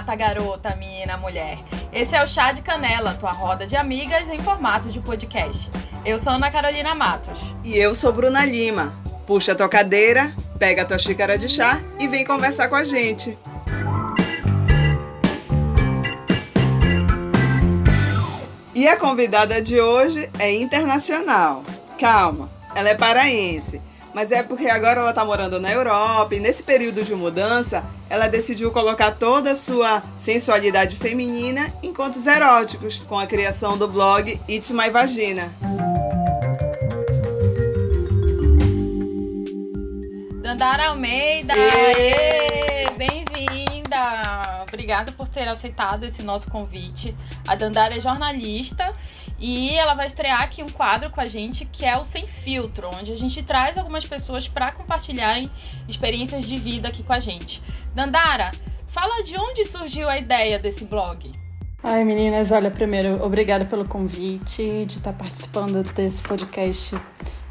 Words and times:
Gata, 0.00 0.16
garota, 0.16 0.74
menina, 0.76 1.18
mulher. 1.18 1.58
Esse 1.92 2.16
é 2.16 2.24
o 2.24 2.26
Chá 2.26 2.52
de 2.52 2.62
Canela, 2.62 3.12
tua 3.20 3.32
roda 3.32 3.66
de 3.66 3.76
amigas 3.76 4.30
em 4.30 4.38
formato 4.38 4.88
de 4.88 4.98
podcast. 4.98 5.70
Eu 6.06 6.18
sou 6.18 6.32
Ana 6.32 6.50
Carolina 6.50 6.94
Matos. 6.94 7.38
E 7.62 7.76
eu 7.76 7.94
sou 7.94 8.10
Bruna 8.10 8.42
Lima. 8.46 8.94
Puxa 9.26 9.54
tua 9.54 9.68
cadeira, 9.68 10.34
pega 10.58 10.86
tua 10.86 10.98
xícara 10.98 11.36
de 11.36 11.50
chá 11.50 11.78
e 11.98 12.08
vem 12.08 12.24
conversar 12.24 12.68
com 12.68 12.76
a 12.76 12.82
gente. 12.82 13.36
E 18.74 18.88
a 18.88 18.96
convidada 18.96 19.60
de 19.60 19.78
hoje 19.78 20.30
é 20.38 20.50
internacional. 20.50 21.62
Calma, 21.98 22.48
ela 22.74 22.88
é 22.88 22.94
paraense 22.94 23.82
mas 24.14 24.32
é 24.32 24.42
porque 24.42 24.66
agora 24.68 25.00
ela 25.00 25.10
está 25.10 25.24
morando 25.24 25.60
na 25.60 25.70
Europa 25.70 26.34
e 26.34 26.40
nesse 26.40 26.62
período 26.62 27.02
de 27.02 27.14
mudança 27.14 27.84
ela 28.10 28.26
decidiu 28.26 28.72
colocar 28.72 29.12
toda 29.12 29.52
a 29.52 29.54
sua 29.54 30.02
sensualidade 30.20 30.96
feminina 30.96 31.72
em 31.80 31.94
contos 31.94 32.26
eróticos 32.26 32.98
com 32.98 33.16
a 33.16 33.26
criação 33.26 33.78
do 33.78 33.86
blog 33.86 34.38
It's 34.48 34.72
My 34.72 34.90
Vagina. 34.90 35.52
Dandara 40.42 40.88
Almeida, 40.88 41.54
bem-vinda! 42.98 44.29
Obrigada 44.90 45.12
por 45.12 45.28
ter 45.28 45.46
aceitado 45.46 46.02
esse 46.02 46.20
nosso 46.20 46.50
convite. 46.50 47.14
A 47.46 47.54
Dandara 47.54 47.96
é 47.96 48.00
jornalista 48.00 48.92
e 49.38 49.70
ela 49.76 49.94
vai 49.94 50.08
estrear 50.08 50.42
aqui 50.42 50.64
um 50.64 50.68
quadro 50.68 51.10
com 51.10 51.20
a 51.20 51.28
gente 51.28 51.64
que 51.64 51.86
é 51.86 51.96
o 51.96 52.02
Sem 52.02 52.26
Filtro, 52.26 52.90
onde 52.98 53.12
a 53.12 53.16
gente 53.16 53.40
traz 53.40 53.78
algumas 53.78 54.04
pessoas 54.04 54.48
para 54.48 54.72
compartilharem 54.72 55.48
experiências 55.86 56.44
de 56.44 56.56
vida 56.56 56.88
aqui 56.88 57.04
com 57.04 57.12
a 57.12 57.20
gente. 57.20 57.62
Dandara, 57.94 58.50
fala 58.88 59.22
de 59.22 59.38
onde 59.38 59.64
surgiu 59.64 60.08
a 60.08 60.18
ideia 60.18 60.58
desse 60.58 60.84
blog. 60.84 61.30
Ai, 61.84 62.02
meninas, 62.02 62.50
olha, 62.50 62.68
primeiro, 62.68 63.24
obrigada 63.24 63.64
pelo 63.64 63.84
convite 63.84 64.86
de 64.86 64.98
estar 64.98 65.12
participando 65.12 65.84
desse 65.92 66.20
podcast 66.20 66.96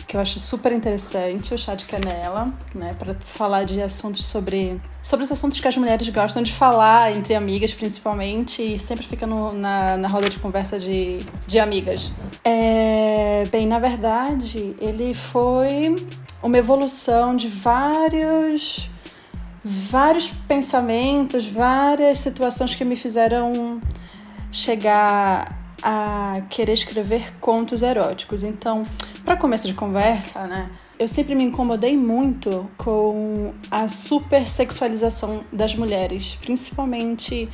que 0.10 0.18
eu 0.18 0.20
acho 0.20 0.40
super 0.40 0.72
interessante, 0.72 1.54
o 1.54 1.58
chá 1.60 1.76
de 1.76 1.86
canela, 1.86 2.52
né, 2.74 2.96
para 2.98 3.16
falar 3.24 3.64
de 3.64 3.80
assuntos 3.80 4.26
sobre 4.26 4.82
sobre 5.04 5.24
os 5.24 5.32
assuntos 5.32 5.60
que 5.60 5.68
as 5.68 5.78
mulheres 5.78 6.10
gostam 6.10 6.42
de 6.42 6.52
falar 6.52 7.16
entre 7.16 7.36
amigas, 7.36 7.76
principalmente, 7.76 8.60
e 8.74 8.80
sempre 8.80 9.06
fica 9.06 9.28
no, 9.28 9.54
na, 9.54 9.98
na 9.98 10.08
roda 10.08 10.28
de 10.28 10.40
conversa 10.40 10.80
de, 10.80 11.20
de 11.46 11.60
amigas. 11.60 12.12
É, 12.44 13.44
bem, 13.52 13.68
na 13.68 13.78
verdade, 13.78 14.76
ele 14.82 15.14
foi 15.14 15.96
uma 16.42 16.58
evolução 16.58 17.36
de 17.36 17.48
vários 17.48 18.90
vários 19.64 20.32
pensamentos, 20.48 21.48
várias 21.48 22.18
situações 22.18 22.74
que 22.74 22.84
me 22.84 22.96
fizeram 22.96 23.80
chegar 24.52 25.59
a 25.82 26.42
querer 26.50 26.74
escrever 26.74 27.34
contos 27.40 27.82
eróticos. 27.82 28.44
Então, 28.44 28.84
para 29.24 29.36
começo 29.36 29.68
de 29.68 29.74
conversa, 29.74 30.48
né, 30.48 30.70
eu 30.98 31.08
sempre 31.08 31.36
me 31.36 31.44
incomodei 31.44 31.96
muito 31.96 32.70
com 32.78 33.54
a 33.70 33.88
supersexualização 33.88 35.44
das 35.52 35.76
mulheres, 35.76 36.38
principalmente 36.42 37.50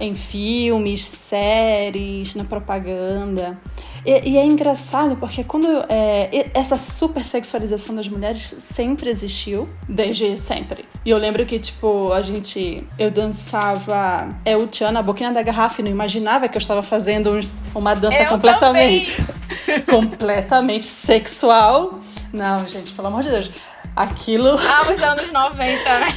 em 0.00 0.14
filmes, 0.14 1.04
séries, 1.04 2.34
na 2.34 2.44
propaganda. 2.44 3.58
E, 4.04 4.30
e 4.30 4.38
é 4.38 4.44
engraçado 4.44 5.16
porque 5.16 5.42
quando 5.42 5.66
é, 5.88 6.50
essa 6.54 6.76
supersexualização 6.78 7.94
das 7.94 8.08
mulheres 8.08 8.54
sempre 8.58 9.10
existiu, 9.10 9.68
desde 9.88 10.36
sempre. 10.36 10.84
E 11.04 11.10
eu 11.10 11.18
lembro 11.18 11.44
que, 11.44 11.58
tipo, 11.58 12.12
a 12.12 12.22
gente. 12.22 12.86
Eu 12.98 13.10
dançava 13.10 14.34
é 14.44 14.56
o 14.56 14.66
Tchan 14.66 14.92
na 14.92 15.02
boquinha 15.02 15.32
da 15.32 15.42
garrafa 15.42 15.80
e 15.80 15.84
não 15.84 15.90
imaginava 15.90 16.48
que 16.48 16.56
eu 16.56 16.60
estava 16.60 16.82
fazendo 16.82 17.32
uns, 17.32 17.60
uma 17.74 17.94
dança 17.94 18.22
eu 18.22 18.28
completamente. 18.28 19.16
completamente 19.88 20.86
sexual. 20.86 22.00
Não, 22.32 22.66
gente, 22.66 22.92
pelo 22.92 23.08
amor 23.08 23.22
de 23.22 23.30
Deus. 23.30 23.50
Aquilo. 23.98 24.50
Ah, 24.50 24.92
os 24.92 25.02
anos 25.02 25.32
90, 25.32 25.98
né? 25.98 26.14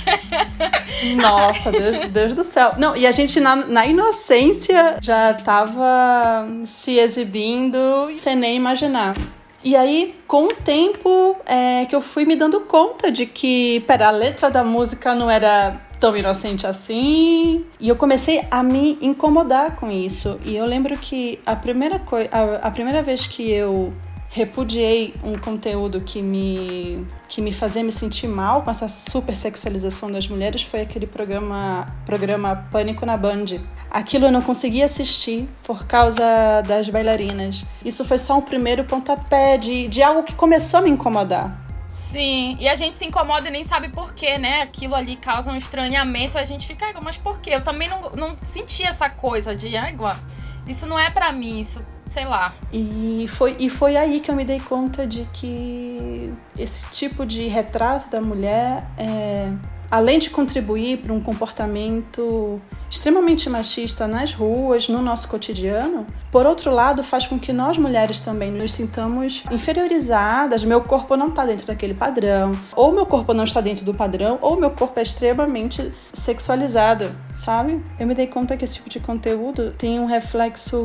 Nossa, 1.19 1.71
Deus, 1.71 2.09
Deus 2.09 2.33
do 2.35 2.43
céu. 2.43 2.75
Não, 2.77 2.95
e 2.95 3.07
a 3.07 3.11
gente 3.11 3.39
na, 3.39 3.55
na 3.55 3.87
inocência 3.87 4.97
já 5.01 5.33
tava 5.33 6.47
se 6.63 6.99
exibindo 6.99 7.79
sem 8.13 8.35
nem 8.35 8.55
imaginar. 8.55 9.15
E 9.63 9.75
aí, 9.75 10.13
com 10.27 10.45
o 10.45 10.53
tempo, 10.53 11.35
é 11.43 11.85
que 11.85 11.95
eu 11.95 12.01
fui 12.01 12.23
me 12.23 12.35
dando 12.35 12.59
conta 12.61 13.11
de 13.11 13.25
que, 13.25 13.79
pera, 13.87 14.09
a 14.09 14.11
letra 14.11 14.51
da 14.51 14.63
música 14.63 15.15
não 15.15 15.29
era 15.29 15.81
tão 15.99 16.15
inocente 16.15 16.67
assim. 16.67 17.65
E 17.79 17.89
eu 17.89 17.95
comecei 17.95 18.45
a 18.51 18.61
me 18.61 18.99
incomodar 19.01 19.75
com 19.75 19.89
isso. 19.89 20.37
E 20.45 20.55
eu 20.55 20.67
lembro 20.67 20.95
que 20.99 21.39
a 21.47 21.55
primeira, 21.55 21.99
a, 22.31 22.67
a 22.67 22.69
primeira 22.69 23.01
vez 23.01 23.25
que 23.25 23.49
eu 23.49 23.91
repudiei 24.31 25.13
um 25.25 25.37
conteúdo 25.37 25.99
que 25.99 26.21
me, 26.21 27.05
que 27.27 27.41
me 27.41 27.51
fazia 27.51 27.83
me 27.83 27.91
sentir 27.91 28.27
mal 28.27 28.63
com 28.63 28.71
essa 28.71 28.87
super 28.87 29.35
sexualização 29.35 30.09
das 30.09 30.25
mulheres 30.25 30.63
foi 30.63 30.81
aquele 30.81 31.05
programa, 31.05 31.93
programa 32.05 32.67
Pânico 32.71 33.05
na 33.05 33.17
Band. 33.17 33.59
Aquilo 33.89 34.27
eu 34.27 34.31
não 34.31 34.41
conseguia 34.41 34.85
assistir 34.85 35.49
por 35.65 35.85
causa 35.85 36.23
das 36.65 36.87
bailarinas. 36.87 37.65
Isso 37.83 38.05
foi 38.05 38.17
só 38.17 38.37
um 38.37 38.41
primeiro 38.41 38.85
pontapé 38.85 39.57
de, 39.57 39.89
de 39.89 40.01
algo 40.01 40.23
que 40.23 40.33
começou 40.33 40.79
a 40.79 40.83
me 40.83 40.89
incomodar. 40.89 41.59
Sim, 41.89 42.55
e 42.57 42.69
a 42.69 42.75
gente 42.75 42.95
se 42.95 43.05
incomoda 43.05 43.49
e 43.49 43.51
nem 43.51 43.65
sabe 43.65 43.89
por 43.89 44.13
quê, 44.13 44.37
né? 44.37 44.61
Aquilo 44.61 44.95
ali 44.95 45.17
causa 45.17 45.51
um 45.51 45.57
estranhamento, 45.57 46.37
a 46.37 46.45
gente 46.45 46.65
fica, 46.65 46.85
mas 47.01 47.17
por 47.17 47.41
quê? 47.41 47.49
Eu 47.49 47.65
também 47.65 47.89
não, 47.89 48.11
não 48.11 48.37
senti 48.41 48.83
essa 48.83 49.09
coisa 49.09 49.53
de 49.53 49.75
água. 49.75 50.17
Isso 50.65 50.85
não 50.85 50.97
é 50.97 51.09
para 51.09 51.33
mim, 51.33 51.59
isso 51.59 51.85
sei 52.11 52.25
lá. 52.25 52.53
E 52.72 53.25
foi, 53.29 53.55
e 53.57 53.69
foi 53.69 53.95
aí 53.95 54.19
que 54.19 54.29
eu 54.29 54.35
me 54.35 54.44
dei 54.44 54.59
conta 54.59 55.07
de 55.07 55.27
que 55.33 56.31
esse 56.59 56.85
tipo 56.89 57.25
de 57.25 57.47
retrato 57.47 58.11
da 58.11 58.22
mulher 58.22 58.85
é, 58.97 59.51
além 59.91 60.17
de 60.17 60.29
contribuir 60.29 60.99
para 60.99 61.11
um 61.11 61.19
comportamento 61.19 62.55
extremamente 62.89 63.49
machista 63.49 64.07
nas 64.07 64.33
ruas, 64.33 64.88
no 64.88 65.01
nosso 65.01 65.27
cotidiano, 65.27 66.07
por 66.31 66.45
outro 66.45 66.72
lado, 66.72 67.03
faz 67.03 67.27
com 67.27 67.38
que 67.38 67.51
nós 67.51 67.77
mulheres 67.77 68.22
também 68.22 68.49
nos 68.49 68.72
sintamos 68.72 69.43
inferiorizadas. 69.51 70.63
Meu 70.63 70.81
corpo 70.81 71.17
não 71.17 71.28
está 71.28 71.45
dentro 71.45 71.67
daquele 71.67 71.93
padrão, 71.93 72.53
ou 72.73 72.93
meu 72.93 73.05
corpo 73.05 73.33
não 73.33 73.43
está 73.43 73.59
dentro 73.59 73.83
do 73.83 73.93
padrão, 73.93 74.39
ou 74.41 74.57
meu 74.57 74.72
corpo 74.72 74.97
é 74.97 75.03
extremamente 75.03 75.91
sexualizado, 76.13 77.11
sabe? 77.35 77.83
Eu 77.99 78.07
me 78.07 78.16
dei 78.16 78.28
conta 78.28 78.55
que 78.55 78.63
esse 78.63 78.75
tipo 78.75 78.89
de 78.89 78.99
conteúdo 79.01 79.72
tem 79.78 79.99
um 79.99 80.05
reflexo 80.05 80.78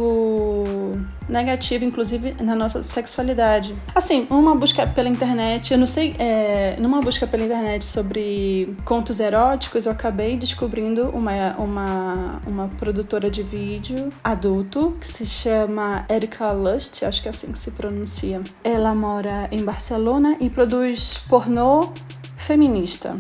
negativo, 1.29 1.85
inclusive 1.85 2.33
na 2.43 2.55
nossa 2.55 2.83
sexualidade. 2.83 3.75
Assim, 3.95 4.27
uma 4.31 4.55
busca 4.55 4.87
pela 4.87 5.09
internet, 5.09 5.73
eu 5.73 5.79
não 5.79 5.87
sei, 5.87 6.15
é, 6.19 6.77
numa 6.81 7.01
busca 7.01 7.27
pela 7.27 7.45
internet 7.45 7.85
sobre 7.85 8.77
contos 8.85 9.21
eróticos, 9.21 9.87
eu 9.87 9.93
acabei 9.93 10.37
descobrindo 10.37 11.09
uma, 11.11 11.57
uma, 11.57 12.41
uma 12.47 12.69
produtora 12.69 13.31
de 13.31 13.43
vídeo 13.43 14.13
adulto 14.23 14.97
que 15.01 15.07
se 15.07 15.27
chama 15.27 16.05
Erika 16.09 16.51
Lust, 16.53 17.05
acho 17.05 17.23
que 17.23 17.29
é 17.29 17.31
assim 17.31 17.53
que 17.53 17.59
se 17.59 17.71
pronuncia. 17.71 18.41
Ela 18.63 18.95
mora 18.95 19.49
em 19.51 19.65
Barcelona 19.65 20.37
e 20.41 20.49
produz 20.49 21.19
pornô 21.29 21.93
feminista. 22.37 23.17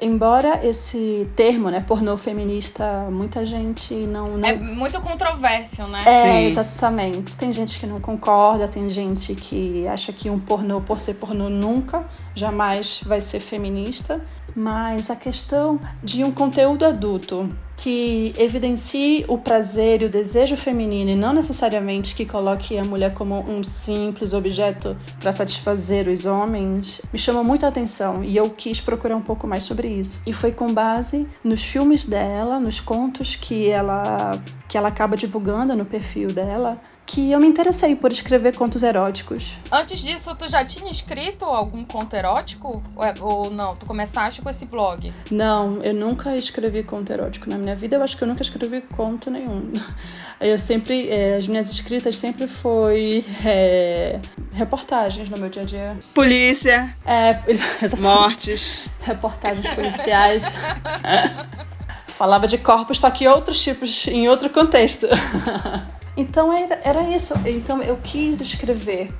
Embora 0.00 0.66
esse 0.66 1.28
termo, 1.36 1.70
né, 1.70 1.84
pornô 1.86 2.16
feminista, 2.16 3.08
muita 3.10 3.44
gente 3.44 3.94
não, 3.94 4.28
não... 4.28 4.48
É 4.48 4.56
muito 4.56 5.00
controverso, 5.00 5.82
né? 5.84 6.02
É, 6.06 6.24
Sim. 6.24 6.46
exatamente. 6.46 7.36
Tem 7.36 7.52
gente 7.52 7.78
que 7.78 7.86
não 7.86 8.00
concorda, 8.00 8.66
tem 8.66 8.88
gente 8.88 9.34
que 9.34 9.86
acha 9.86 10.12
que 10.12 10.30
um 10.30 10.38
pornô, 10.38 10.80
por 10.80 10.98
ser 10.98 11.14
pornô, 11.14 11.50
nunca, 11.50 12.06
jamais 12.34 13.02
vai 13.04 13.20
ser 13.20 13.40
feminista. 13.40 14.24
Mas 14.56 15.10
a 15.10 15.16
questão 15.16 15.78
de 16.02 16.24
um 16.24 16.32
conteúdo 16.32 16.84
adulto 16.84 17.48
que 17.82 18.34
evidencie 18.36 19.24
o 19.26 19.38
prazer 19.38 20.02
e 20.02 20.04
o 20.04 20.10
desejo 20.10 20.54
feminino 20.54 21.10
e 21.10 21.16
não 21.16 21.32
necessariamente 21.32 22.14
que 22.14 22.26
coloque 22.26 22.76
a 22.76 22.84
mulher 22.84 23.14
como 23.14 23.36
um 23.36 23.62
simples 23.64 24.34
objeto 24.34 24.94
para 25.18 25.32
satisfazer 25.32 26.06
os 26.06 26.26
homens, 26.26 27.00
me 27.10 27.18
chamou 27.18 27.42
muita 27.42 27.66
atenção 27.66 28.22
e 28.22 28.36
eu 28.36 28.50
quis 28.50 28.82
procurar 28.82 29.16
um 29.16 29.22
pouco 29.22 29.46
mais 29.46 29.64
sobre 29.64 29.88
isso. 29.88 30.20
E 30.26 30.32
foi 30.32 30.52
com 30.52 30.74
base 30.74 31.26
nos 31.42 31.62
filmes 31.62 32.04
dela, 32.04 32.60
nos 32.60 32.80
contos 32.80 33.34
que 33.34 33.70
ela 33.70 34.32
que 34.68 34.78
ela 34.78 34.88
acaba 34.88 35.16
divulgando 35.16 35.74
no 35.74 35.84
perfil 35.84 36.28
dela, 36.28 36.80
que 37.12 37.32
eu 37.32 37.40
me 37.40 37.46
interessei 37.48 37.96
por 37.96 38.12
escrever 38.12 38.54
contos 38.54 38.84
eróticos. 38.84 39.58
Antes 39.70 39.98
disso, 39.98 40.32
tu 40.36 40.48
já 40.48 40.64
tinha 40.64 40.88
escrito 40.88 41.44
algum 41.44 41.84
conto 41.84 42.14
erótico? 42.14 42.80
Ou, 42.94 43.04
é, 43.04 43.14
ou, 43.20 43.50
não? 43.50 43.74
Tu 43.74 43.84
começaste 43.84 44.40
com 44.40 44.48
esse 44.48 44.64
blog? 44.64 45.12
Não, 45.28 45.80
eu 45.82 45.92
nunca 45.92 46.36
escrevi 46.36 46.84
conto 46.84 47.12
erótico 47.12 47.50
na 47.50 47.58
minha 47.58 47.74
vida. 47.74 47.96
Eu 47.96 48.02
acho 48.04 48.16
que 48.16 48.22
eu 48.22 48.28
nunca 48.28 48.42
escrevi 48.42 48.80
conto 48.96 49.30
nenhum. 49.30 49.72
Eu 50.40 50.58
sempre, 50.58 51.10
é, 51.10 51.36
as 51.36 51.46
minhas 51.46 51.70
escritas 51.70 52.16
sempre 52.16 52.48
foi 52.48 53.22
é, 53.44 54.18
reportagens 54.52 55.28
no 55.28 55.36
meu 55.36 55.50
dia 55.50 55.60
a 55.60 55.64
dia. 55.66 56.00
Polícia. 56.14 56.96
É, 57.04 57.38
mortes. 58.00 58.88
Reportagens 59.02 59.68
policiais. 59.74 60.44
falava 62.06 62.46
de 62.46 62.56
corpos, 62.56 63.00
só 63.00 63.10
que 63.10 63.28
outros 63.28 63.62
tipos, 63.62 64.06
em 64.08 64.30
outro 64.30 64.48
contexto. 64.48 65.06
Então 66.20 66.52
era, 66.52 66.80
era 66.84 67.02
isso. 67.02 67.34
Então 67.46 67.82
eu 67.82 67.96
quis 68.02 68.40
escrever 68.40 69.12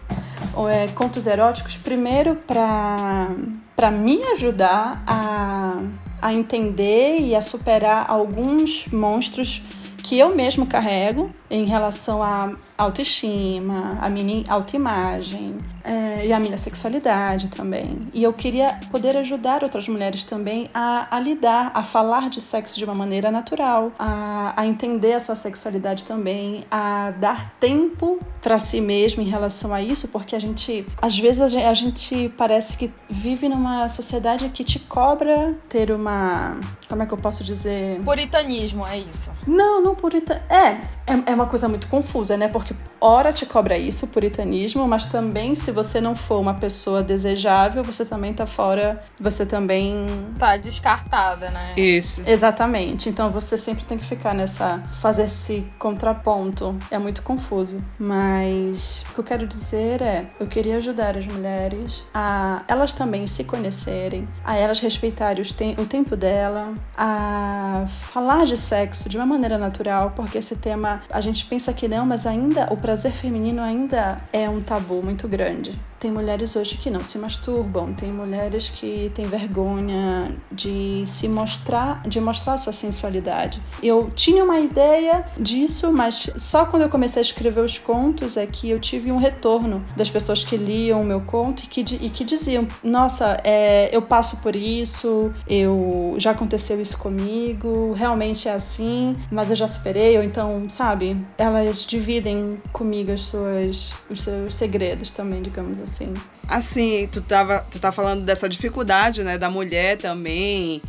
é, 0.68 0.88
contos 0.88 1.26
eróticos 1.26 1.76
primeiro 1.76 2.38
para 2.46 3.90
me 3.90 4.22
ajudar 4.32 5.02
a, 5.06 5.76
a 6.20 6.34
entender 6.34 7.20
e 7.20 7.34
a 7.34 7.40
superar 7.40 8.06
alguns 8.08 8.86
monstros 8.88 9.62
que 10.02 10.18
eu 10.18 10.34
mesmo 10.34 10.66
carrego 10.66 11.30
em 11.50 11.66
relação 11.66 12.22
à 12.22 12.48
autoestima, 12.76 13.98
à 14.00 14.08
minha 14.08 14.44
autoimagem, 14.48 15.56
é, 15.84 16.26
e 16.26 16.32
a 16.32 16.40
minha 16.40 16.56
sexualidade 16.56 17.48
também. 17.48 18.08
E 18.12 18.22
eu 18.22 18.32
queria 18.32 18.78
poder 18.90 19.16
ajudar 19.16 19.62
outras 19.62 19.88
mulheres 19.88 20.24
também 20.24 20.70
a, 20.74 21.06
a 21.14 21.20
lidar, 21.20 21.70
a 21.74 21.82
falar 21.82 22.28
de 22.28 22.40
sexo 22.40 22.78
de 22.78 22.84
uma 22.84 22.94
maneira 22.94 23.30
natural, 23.30 23.92
a, 23.98 24.52
a 24.56 24.66
entender 24.66 25.14
a 25.14 25.20
sua 25.20 25.36
sexualidade 25.36 26.04
também, 26.04 26.64
a 26.70 27.12
dar 27.12 27.54
tempo 27.58 28.20
para 28.40 28.58
si 28.58 28.80
mesmo 28.80 29.22
em 29.22 29.26
relação 29.26 29.72
a 29.74 29.82
isso, 29.82 30.08
porque 30.08 30.34
a 30.34 30.38
gente, 30.38 30.86
às 31.00 31.18
vezes, 31.18 31.40
a 31.40 31.48
gente, 31.48 31.64
a 31.64 31.74
gente 31.74 32.28
parece 32.36 32.76
que 32.76 32.90
vive 33.08 33.48
numa 33.48 33.88
sociedade 33.88 34.48
que 34.48 34.64
te 34.64 34.78
cobra 34.78 35.54
ter 35.68 35.90
uma. 35.90 36.58
Como 36.88 37.02
é 37.02 37.06
que 37.06 37.12
eu 37.12 37.18
posso 37.18 37.44
dizer? 37.44 38.00
Puritanismo, 38.00 38.86
é 38.86 38.98
isso. 38.98 39.30
Não, 39.46 39.82
não 39.82 39.94
puritanismo. 39.94 40.48
É, 40.50 40.80
é, 41.06 41.32
é 41.32 41.34
uma 41.34 41.46
coisa 41.46 41.68
muito 41.68 41.88
confusa, 41.88 42.36
né? 42.36 42.48
Porque 42.48 42.74
ora 43.00 43.32
te 43.32 43.46
cobra 43.46 43.76
isso, 43.76 44.06
puritanismo, 44.08 44.86
mas 44.88 45.06
também 45.06 45.54
se 45.54 45.69
se 45.70 45.72
você 45.72 46.00
não 46.00 46.16
for 46.16 46.40
uma 46.40 46.54
pessoa 46.54 47.00
desejável, 47.00 47.84
você 47.84 48.04
também 48.04 48.34
tá 48.34 48.44
fora, 48.44 49.00
você 49.20 49.46
também 49.46 50.04
tá 50.36 50.56
descartada, 50.56 51.48
né? 51.48 51.74
Isso. 51.76 52.24
Exatamente. 52.26 53.08
Então 53.08 53.30
você 53.30 53.56
sempre 53.56 53.84
tem 53.84 53.96
que 53.96 54.04
ficar 54.04 54.34
nessa 54.34 54.82
fazer 55.00 55.24
esse 55.26 55.64
contraponto. 55.78 56.76
É 56.90 56.98
muito 56.98 57.22
confuso, 57.22 57.80
mas 57.96 59.04
o 59.10 59.14
que 59.14 59.20
eu 59.20 59.24
quero 59.24 59.46
dizer 59.46 60.02
é, 60.02 60.26
eu 60.40 60.48
queria 60.48 60.76
ajudar 60.78 61.16
as 61.16 61.26
mulheres 61.26 62.04
a 62.12 62.64
elas 62.66 62.92
também 62.92 63.28
se 63.28 63.44
conhecerem, 63.44 64.28
a 64.44 64.56
elas 64.56 64.80
respeitarem 64.80 65.44
o 65.78 65.86
tempo 65.86 66.16
dela, 66.16 66.74
a 66.98 67.84
falar 67.86 68.44
de 68.44 68.56
sexo 68.56 69.08
de 69.08 69.16
uma 69.16 69.26
maneira 69.26 69.56
natural, 69.56 70.14
porque 70.16 70.38
esse 70.38 70.56
tema 70.56 71.02
a 71.12 71.20
gente 71.20 71.46
pensa 71.46 71.72
que 71.72 71.86
não, 71.86 72.04
mas 72.04 72.26
ainda 72.26 72.66
o 72.72 72.76
prazer 72.76 73.12
feminino 73.12 73.62
ainda 73.62 74.16
é 74.32 74.50
um 74.50 74.60
tabu 74.60 75.00
muito 75.00 75.28
grande 75.28 75.59
grande. 75.62 75.89
Tem 76.00 76.10
mulheres 76.10 76.56
hoje 76.56 76.78
que 76.78 76.88
não 76.88 77.04
se 77.04 77.18
masturbam, 77.18 77.92
tem 77.92 78.10
mulheres 78.10 78.70
que 78.70 79.12
têm 79.14 79.26
vergonha 79.26 80.34
de 80.50 81.04
se 81.04 81.28
mostrar, 81.28 82.00
de 82.08 82.18
mostrar 82.18 82.56
sua 82.56 82.72
sensualidade. 82.72 83.60
Eu 83.82 84.10
tinha 84.14 84.42
uma 84.42 84.58
ideia 84.58 85.26
disso, 85.36 85.92
mas 85.92 86.30
só 86.36 86.64
quando 86.64 86.84
eu 86.84 86.88
comecei 86.88 87.20
a 87.20 87.22
escrever 87.22 87.60
os 87.60 87.76
contos 87.76 88.38
é 88.38 88.46
que 88.46 88.70
eu 88.70 88.80
tive 88.80 89.12
um 89.12 89.18
retorno 89.18 89.84
das 89.94 90.08
pessoas 90.08 90.42
que 90.42 90.56
liam 90.56 91.02
o 91.02 91.04
meu 91.04 91.20
conto 91.20 91.64
e 91.64 91.66
que, 91.66 91.82
e 91.82 92.08
que 92.08 92.24
diziam: 92.24 92.66
Nossa, 92.82 93.36
é, 93.44 93.94
eu 93.94 94.00
passo 94.00 94.38
por 94.38 94.56
isso, 94.56 95.30
eu 95.46 96.14
já 96.16 96.30
aconteceu 96.30 96.80
isso 96.80 96.96
comigo, 96.96 97.92
realmente 97.92 98.48
é 98.48 98.54
assim, 98.54 99.14
mas 99.30 99.50
eu 99.50 99.56
já 99.56 99.68
superei. 99.68 100.16
Ou 100.16 100.24
então, 100.24 100.66
sabe, 100.66 101.14
elas 101.36 101.84
dividem 101.84 102.58
comigo 102.72 103.12
as 103.12 103.20
suas, 103.20 103.92
os 104.08 104.22
seus 104.22 104.54
segredos 104.54 105.12
também, 105.12 105.42
digamos 105.42 105.78
assim 105.78 105.89
assim. 105.90 106.14
Assim, 106.48 107.08
tu, 107.10 107.20
tava, 107.20 107.60
tu 107.70 107.78
tá 107.78 107.92
falando 107.92 108.24
dessa 108.24 108.48
dificuldade, 108.48 109.22
né, 109.22 109.38
da 109.38 109.50
mulher 109.50 109.96
também, 109.96 110.82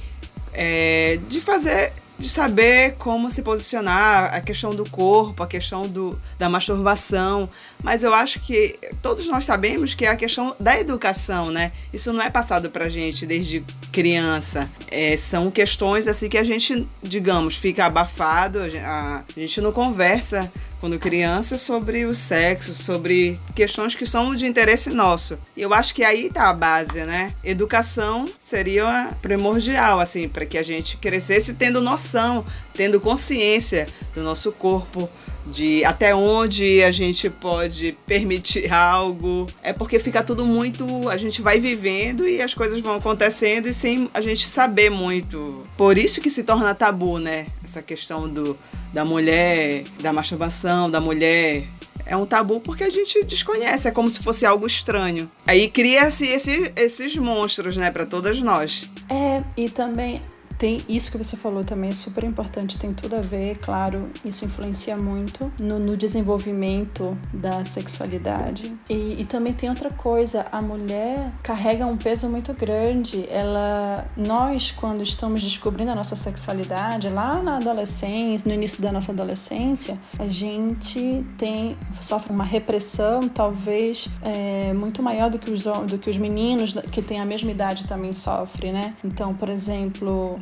é, 0.54 1.20
de 1.28 1.40
fazer 1.40 1.94
de 2.22 2.30
saber 2.30 2.98
como 3.00 3.32
se 3.32 3.42
posicionar, 3.42 4.32
a 4.32 4.40
questão 4.42 4.70
do 4.70 4.88
corpo, 4.88 5.42
a 5.42 5.48
questão 5.48 5.82
do, 5.82 6.22
da 6.38 6.48
masturbação. 6.48 7.50
Mas 7.84 8.04
eu 8.04 8.14
acho 8.14 8.40
que 8.40 8.78
todos 9.02 9.28
nós 9.28 9.44
sabemos 9.44 9.96
que 9.96 10.06
é 10.06 10.10
a 10.10 10.16
questão 10.16 10.56
da 10.60 10.80
educação, 10.80 11.50
né? 11.50 11.72
Isso 11.92 12.14
não 12.14 12.22
é 12.22 12.30
passado 12.30 12.70
pra 12.70 12.90
gente 12.90 13.26
desde 13.26 13.66
criança. 13.92 14.70
É, 14.92 15.18
são 15.18 15.50
questões 15.50 16.08
assim 16.08 16.30
que 16.30 16.38
a 16.38 16.44
gente, 16.44 16.88
digamos, 17.02 17.56
fica 17.56 17.86
abafado, 17.86 18.60
a, 18.86 19.24
a 19.36 19.40
gente 19.40 19.60
não 19.60 19.72
conversa 19.72 20.52
quando 20.82 20.98
criança 20.98 21.60
sobre 21.60 22.06
o 22.06 22.16
sexo, 22.16 22.74
sobre 22.74 23.40
questões 23.56 23.94
que 23.94 24.06
são 24.06 24.36
de 24.36 24.48
interesse 24.48 24.90
nosso. 24.90 25.38
E 25.56 25.62
eu 25.62 25.72
acho 25.76 25.94
que 25.94 26.04
aí 26.04 26.28
tá 26.28 26.50
a 26.50 26.54
base, 26.54 27.04
né? 27.06 27.36
Educação 27.44 28.26
seria 28.40 29.12
primordial, 29.22 30.00
assim, 30.00 30.28
para 30.28 30.44
que 30.44 30.58
a 30.58 30.64
gente 30.64 30.98
crescesse 30.98 31.54
tendo 31.54 31.80
noção, 31.80 32.44
tendo 32.74 33.00
consciência 33.00 33.86
do 34.16 34.24
nosso 34.24 34.52
corpo, 34.52 35.08
de 35.46 35.86
até 35.86 36.16
onde 36.16 36.82
a 36.84 36.90
gente 36.90 37.30
pode 37.30 37.96
permitir 38.08 38.70
algo. 38.74 39.46
É 39.62 39.72
porque 39.72 40.00
fica 40.00 40.24
tudo 40.24 40.46
muito. 40.46 41.08
A 41.10 41.18
gente 41.18 41.44
vai 41.44 41.60
vivendo 41.60 42.28
e 42.28 42.42
as 42.42 42.56
coisas 42.56 42.82
vão 42.82 42.96
acontecendo 42.96 43.68
e 43.68 43.74
sem 43.74 44.10
a 44.16 44.22
gente 44.22 44.48
saber 44.48 44.90
muito. 44.90 45.62
Por 45.78 45.96
isso 46.00 46.22
que 46.22 46.30
se 46.30 46.44
torna 46.44 46.74
tabu, 46.74 47.20
né? 47.20 47.46
Essa 47.64 47.84
questão 47.84 48.28
do, 48.28 48.58
da 48.94 49.06
mulher, 49.06 49.84
da 50.02 50.12
masturbação, 50.12 50.90
da 50.90 51.00
mulher 51.00 51.66
é 52.06 52.18
um 52.18 52.26
tabu 52.26 52.60
porque 52.60 52.84
a 52.84 52.90
gente 52.90 53.24
desconhece, 53.24 53.88
é 53.88 53.92
como 53.92 54.10
se 54.10 54.20
fosse 54.20 54.46
algo 54.46 54.68
estranho. 54.68 55.32
Aí 55.48 55.70
cria-se 55.70 56.26
esse, 56.26 56.72
esses 56.76 57.16
monstros, 57.16 57.78
né, 57.78 57.90
para 57.90 58.06
todas 58.06 58.40
nós. 58.40 58.90
É, 59.10 59.42
e 59.56 59.70
também 59.70 60.20
tem 60.62 60.80
isso 60.88 61.10
que 61.10 61.18
você 61.18 61.36
falou 61.36 61.64
também 61.64 61.90
é 61.90 61.94
super 61.96 62.24
importante, 62.24 62.78
tem 62.78 62.94
tudo 62.94 63.16
a 63.16 63.20
ver, 63.20 63.58
claro, 63.58 64.12
isso 64.24 64.46
influencia 64.46 64.96
muito 64.96 65.52
no, 65.60 65.80
no 65.80 65.98
desenvolvimento 65.98 67.18
da 67.34 67.66
sexualidade. 67.66 68.72
E, 68.88 69.20
e, 69.20 69.26
também 69.26 69.54
tem 69.54 69.70
outra 69.70 69.90
coisa, 69.90 70.46
a 70.52 70.62
mulher 70.62 71.32
carrega 71.42 71.88
um 71.88 71.98
peso 71.98 72.30
muito 72.30 72.54
grande. 72.54 73.28
Ela, 73.32 74.06
nós 74.16 74.70
quando 74.70 75.02
estamos 75.02 75.42
descobrindo 75.42 75.90
a 75.90 75.96
nossa 75.96 76.16
sexualidade 76.16 77.10
lá 77.10 77.42
na 77.42 77.58
adolescência, 77.58 78.48
no 78.48 78.54
início 78.54 78.84
da 78.84 78.92
nossa 78.92 79.12
adolescência, 79.12 79.98
a 80.20 80.28
gente 80.28 81.26
tem 81.40 81.76
sofre 82.00 82.32
uma 82.32 82.44
repressão 82.44 83.22
talvez 83.22 84.08
é, 84.22 84.74
muito 84.74 85.02
maior 85.02 85.32
do 85.32 85.40
que 85.40 85.50
os 85.50 85.64
do 85.64 85.98
que 85.98 86.10
os 86.10 86.18
meninos 86.18 86.74
que 86.92 87.02
têm 87.02 87.20
a 87.20 87.26
mesma 87.26 87.50
idade 87.50 87.88
também 87.88 88.14
sofrem, 88.14 88.72
né? 88.72 88.94
Então, 89.04 89.34
por 89.34 89.50
exemplo, 89.50 90.40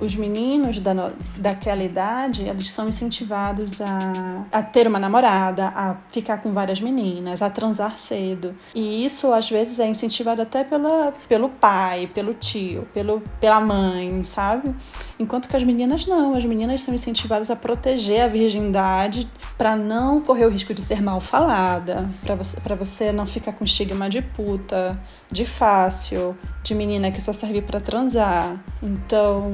os 0.00 0.16
meninos 0.16 0.80
da, 0.80 1.12
daquela 1.36 1.82
idade, 1.82 2.42
eles 2.42 2.70
são 2.70 2.88
incentivados 2.88 3.80
a, 3.80 4.46
a 4.50 4.62
ter 4.62 4.86
uma 4.86 4.98
namorada, 4.98 5.68
a 5.68 5.96
ficar 6.10 6.38
com 6.38 6.52
várias 6.52 6.80
meninas, 6.80 7.42
a 7.42 7.50
transar 7.50 7.98
cedo. 7.98 8.54
E 8.74 9.04
isso, 9.04 9.32
às 9.32 9.48
vezes, 9.50 9.78
é 9.78 9.86
incentivado 9.86 10.40
até 10.40 10.64
pela, 10.64 11.12
pelo 11.28 11.48
pai, 11.48 12.10
pelo 12.14 12.34
tio, 12.34 12.88
pelo, 12.94 13.22
pela 13.38 13.60
mãe, 13.60 14.22
sabe? 14.24 14.74
Enquanto 15.18 15.48
que 15.48 15.56
as 15.56 15.62
meninas 15.62 16.06
não. 16.06 16.34
As 16.34 16.44
meninas 16.44 16.82
são 16.82 16.94
incentivadas 16.94 17.50
a 17.50 17.56
proteger 17.56 18.22
a 18.22 18.26
virgindade 18.28 19.30
para 19.58 19.76
não 19.76 20.20
correr 20.20 20.46
o 20.46 20.50
risco 20.50 20.72
de 20.72 20.82
ser 20.82 21.02
mal 21.02 21.20
falada, 21.20 22.08
para 22.22 22.34
você, 22.34 22.58
você 22.78 23.12
não 23.12 23.26
ficar 23.26 23.52
com 23.52 23.64
estigma 23.64 24.08
de 24.08 24.22
puta, 24.22 24.98
de 25.30 25.44
fácil, 25.44 26.36
de 26.62 26.74
menina 26.74 27.10
que 27.10 27.20
só 27.20 27.32
serve 27.32 27.60
para 27.60 27.80
transar. 27.80 28.62
Então, 28.82 29.50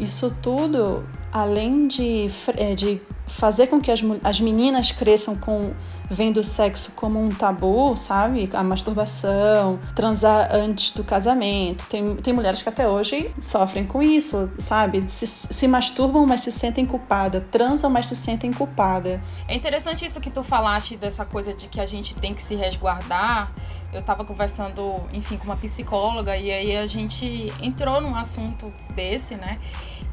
isso 0.00 0.34
tudo, 0.42 1.04
além 1.32 1.86
de, 1.88 2.30
é, 2.56 2.74
de 2.74 3.00
fazer 3.26 3.66
com 3.66 3.80
que 3.80 3.90
as, 3.90 4.00
as 4.22 4.40
meninas 4.40 4.92
cresçam 4.92 5.36
com 5.36 5.72
vendo 6.10 6.38
o 6.38 6.44
sexo 6.44 6.92
como 6.92 7.20
um 7.20 7.30
tabu, 7.30 7.96
sabe? 7.96 8.48
A 8.52 8.62
masturbação, 8.62 9.78
transar 9.94 10.50
antes 10.52 10.92
do 10.92 11.02
casamento. 11.02 11.86
Tem, 11.86 12.14
tem 12.16 12.32
mulheres 12.32 12.62
que 12.62 12.68
até 12.68 12.86
hoje 12.86 13.30
sofrem 13.40 13.86
com 13.86 14.02
isso, 14.02 14.50
sabe? 14.58 15.04
Se, 15.08 15.26
se 15.26 15.66
masturbam, 15.66 16.26
mas 16.26 16.42
se 16.42 16.52
sentem 16.52 16.84
culpadas. 16.84 17.42
Transam, 17.50 17.90
mas 17.90 18.06
se 18.06 18.14
sentem 18.14 18.52
culpadas. 18.52 19.20
É 19.48 19.54
interessante 19.54 20.04
isso 20.04 20.20
que 20.20 20.30
tu 20.30 20.42
falaste 20.42 20.96
dessa 20.96 21.24
coisa 21.24 21.54
de 21.54 21.68
que 21.68 21.80
a 21.80 21.86
gente 21.86 22.14
tem 22.14 22.34
que 22.34 22.42
se 22.42 22.54
resguardar 22.54 23.52
eu 23.94 24.00
estava 24.00 24.24
conversando, 24.24 25.00
enfim, 25.12 25.38
com 25.38 25.44
uma 25.44 25.56
psicóloga 25.56 26.36
e 26.36 26.50
aí 26.50 26.76
a 26.76 26.86
gente 26.86 27.52
entrou 27.62 28.00
num 28.00 28.14
assunto 28.16 28.72
desse, 28.90 29.36
né? 29.36 29.58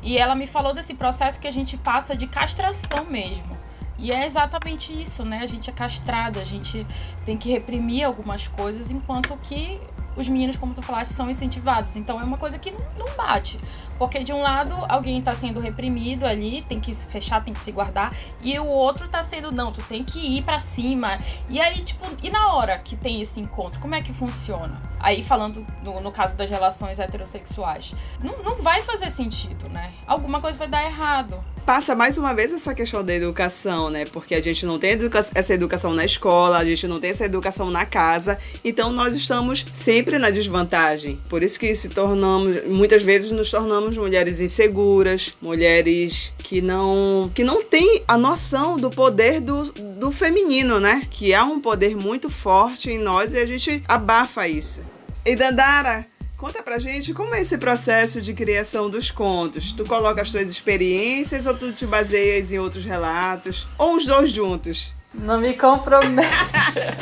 E 0.04 0.18
ela 0.18 0.36
me 0.36 0.48
falou 0.48 0.74
desse 0.74 0.94
processo 0.94 1.40
que 1.40 1.48
a 1.48 1.52
gente 1.52 1.78
passa 1.78 2.16
de 2.16 2.28
castração 2.28 3.06
mesmo. 3.10 3.50
E 3.98 4.12
é 4.12 4.26
exatamente 4.26 5.00
isso, 5.00 5.24
né? 5.24 5.40
A 5.42 5.46
gente 5.46 5.70
é 5.70 5.74
castrada, 5.74 6.40
a 6.40 6.44
gente 6.44 6.86
tem 7.26 7.38
que 7.38 7.50
reprimir 7.50 8.04
algumas 8.04 8.48
coisas, 8.48 8.90
enquanto 8.90 9.36
que 9.38 9.80
os 10.16 10.28
meninos, 10.28 10.58
como 10.58 10.74
tu 10.74 10.82
falaste, 10.82 11.12
são 11.12 11.30
incentivados. 11.30 11.96
Então 11.96 12.20
é 12.20 12.24
uma 12.24 12.38
coisa 12.38 12.58
que 12.58 12.72
não 12.98 13.16
bate. 13.16 13.60
Porque 13.98 14.24
de 14.24 14.34
um 14.34 14.42
lado, 14.42 14.74
alguém 14.90 15.20
está 15.20 15.36
sendo 15.36 15.60
reprimido 15.60 16.26
ali, 16.26 16.64
tem 16.64 16.80
que 16.80 16.94
se 16.94 17.06
fechar, 17.06 17.44
tem 17.44 17.54
que 17.54 17.60
se 17.60 17.72
guardar, 17.72 18.16
e 18.44 18.58
o 18.58 18.66
outro 18.66 19.06
está 19.06 19.22
sendo, 19.22 19.52
não, 19.52 19.72
tu 19.72 19.82
tem 19.84 20.04
que 20.04 20.18
ir 20.18 20.42
para 20.42 20.60
cima. 20.60 21.20
E 21.48 21.62
aí, 21.62 21.84
tipo, 21.84 22.04
e 22.24 22.30
na 22.30 22.54
hora 22.54 22.80
que 22.80 22.96
tem 22.96 23.22
esse 23.22 23.40
encontro, 23.40 23.80
como 23.80 23.94
é 23.94 24.02
que 24.02 24.12
funciona? 24.12 24.82
Aí 25.00 25.24
falando 25.24 25.66
no, 25.84 26.02
no 26.02 26.12
caso 26.12 26.36
das 26.36 26.50
relações 26.50 27.00
heterossexuais, 27.00 27.94
não, 28.24 28.42
não 28.44 28.56
vai 28.56 28.82
fazer 28.82 29.10
sentido, 29.12 29.70
né? 29.70 29.94
Alguma 30.08 30.42
coisa 30.42 30.58
vai 30.58 30.68
dar 30.68 30.84
errado 30.84 31.44
passa 31.66 31.96
mais 31.96 32.18
uma 32.18 32.34
vez 32.34 32.52
essa 32.52 32.74
questão 32.74 33.04
da 33.04 33.14
educação, 33.14 33.90
né? 33.90 34.06
Porque 34.06 34.36
a 34.36 34.42
gente 34.42 34.66
não 34.66 34.80
tem 34.80 34.92
educa 34.92 35.26
essa 35.34 35.54
educação 35.54 35.94
na 35.94 36.04
escola, 36.04 36.58
a 36.58 36.66
gente 36.66 36.88
não 36.88 37.00
tem 37.00 37.12
essa 37.12 37.26
educação 37.26 37.70
na 37.70 37.86
casa, 37.86 38.38
então 38.64 38.92
nós 38.92 39.16
estamos 39.16 39.66
sempre 39.74 40.18
na 40.18 40.30
desvantagem. 40.30 41.20
Por 41.30 41.44
isso 41.44 41.60
que 41.60 41.74
se 41.76 41.90
tornamos, 41.90 42.66
muitas 42.66 43.04
vezes 43.04 43.32
nos 43.32 43.50
tornamos 43.50 43.98
mulheres 43.98 44.40
inseguras, 44.40 45.34
mulheres 45.42 46.34
que 46.38 46.62
não 46.62 47.32
que 47.34 47.44
não 47.44 47.64
têm 47.64 48.04
a 48.08 48.18
noção 48.18 48.78
do 48.78 48.90
poder 48.90 49.40
do, 49.40 49.64
do 49.72 50.12
feminino, 50.12 50.80
né? 50.80 51.08
Que 51.10 51.34
é 51.34 51.42
um 51.42 51.60
poder 51.60 51.96
muito 51.96 52.30
forte 52.30 52.90
em 52.90 52.98
nós 52.98 53.34
e 53.34 53.38
a 53.40 53.46
gente 53.46 53.84
abafa 53.88 54.48
isso. 54.48 54.82
E 55.24 55.36
Dandara, 55.36 56.06
Conta 56.42 56.64
pra 56.64 56.80
gente 56.80 57.14
como 57.14 57.36
é 57.36 57.42
esse 57.42 57.56
processo 57.56 58.20
de 58.20 58.34
criação 58.34 58.90
dos 58.90 59.12
contos. 59.12 59.74
Tu 59.74 59.86
coloca 59.86 60.24
as 60.24 60.32
tuas 60.32 60.50
experiências 60.50 61.46
ou 61.46 61.54
tu 61.54 61.72
te 61.72 61.86
baseias 61.86 62.52
em 62.52 62.58
outros 62.58 62.84
relatos? 62.84 63.68
Ou 63.78 63.96
os 63.96 64.08
dois 64.08 64.32
juntos? 64.32 64.92
Não 65.14 65.40
me 65.40 65.54
compromete. 65.54 66.32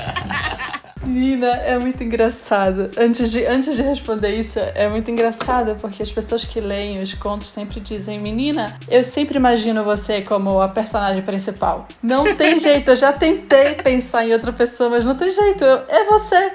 Nina, 1.05 1.47
é 1.47 1.77
muito 1.79 2.03
engraçado. 2.03 2.91
Antes 2.97 3.31
de, 3.31 3.45
antes 3.45 3.75
de 3.75 3.81
responder 3.81 4.35
isso, 4.35 4.59
é 4.59 4.87
muito 4.89 5.09
engraçado 5.09 5.77
porque 5.79 6.03
as 6.03 6.11
pessoas 6.11 6.45
que 6.45 6.59
leem 6.59 7.01
os 7.01 7.13
contos 7.13 7.49
sempre 7.49 7.79
dizem: 7.79 8.19
Menina, 8.19 8.77
eu 8.89 9.03
sempre 9.03 9.37
imagino 9.37 9.83
você 9.83 10.21
como 10.21 10.61
a 10.61 10.67
personagem 10.67 11.21
principal. 11.21 11.87
Não 12.03 12.35
tem 12.35 12.57
jeito, 12.59 12.91
eu 12.91 12.95
já 12.95 13.13
tentei 13.13 13.75
pensar 13.75 14.27
em 14.27 14.33
outra 14.33 14.51
pessoa, 14.51 14.89
mas 14.89 15.05
não 15.05 15.15
tem 15.15 15.31
jeito, 15.31 15.63
é 15.63 16.03
você. 16.05 16.51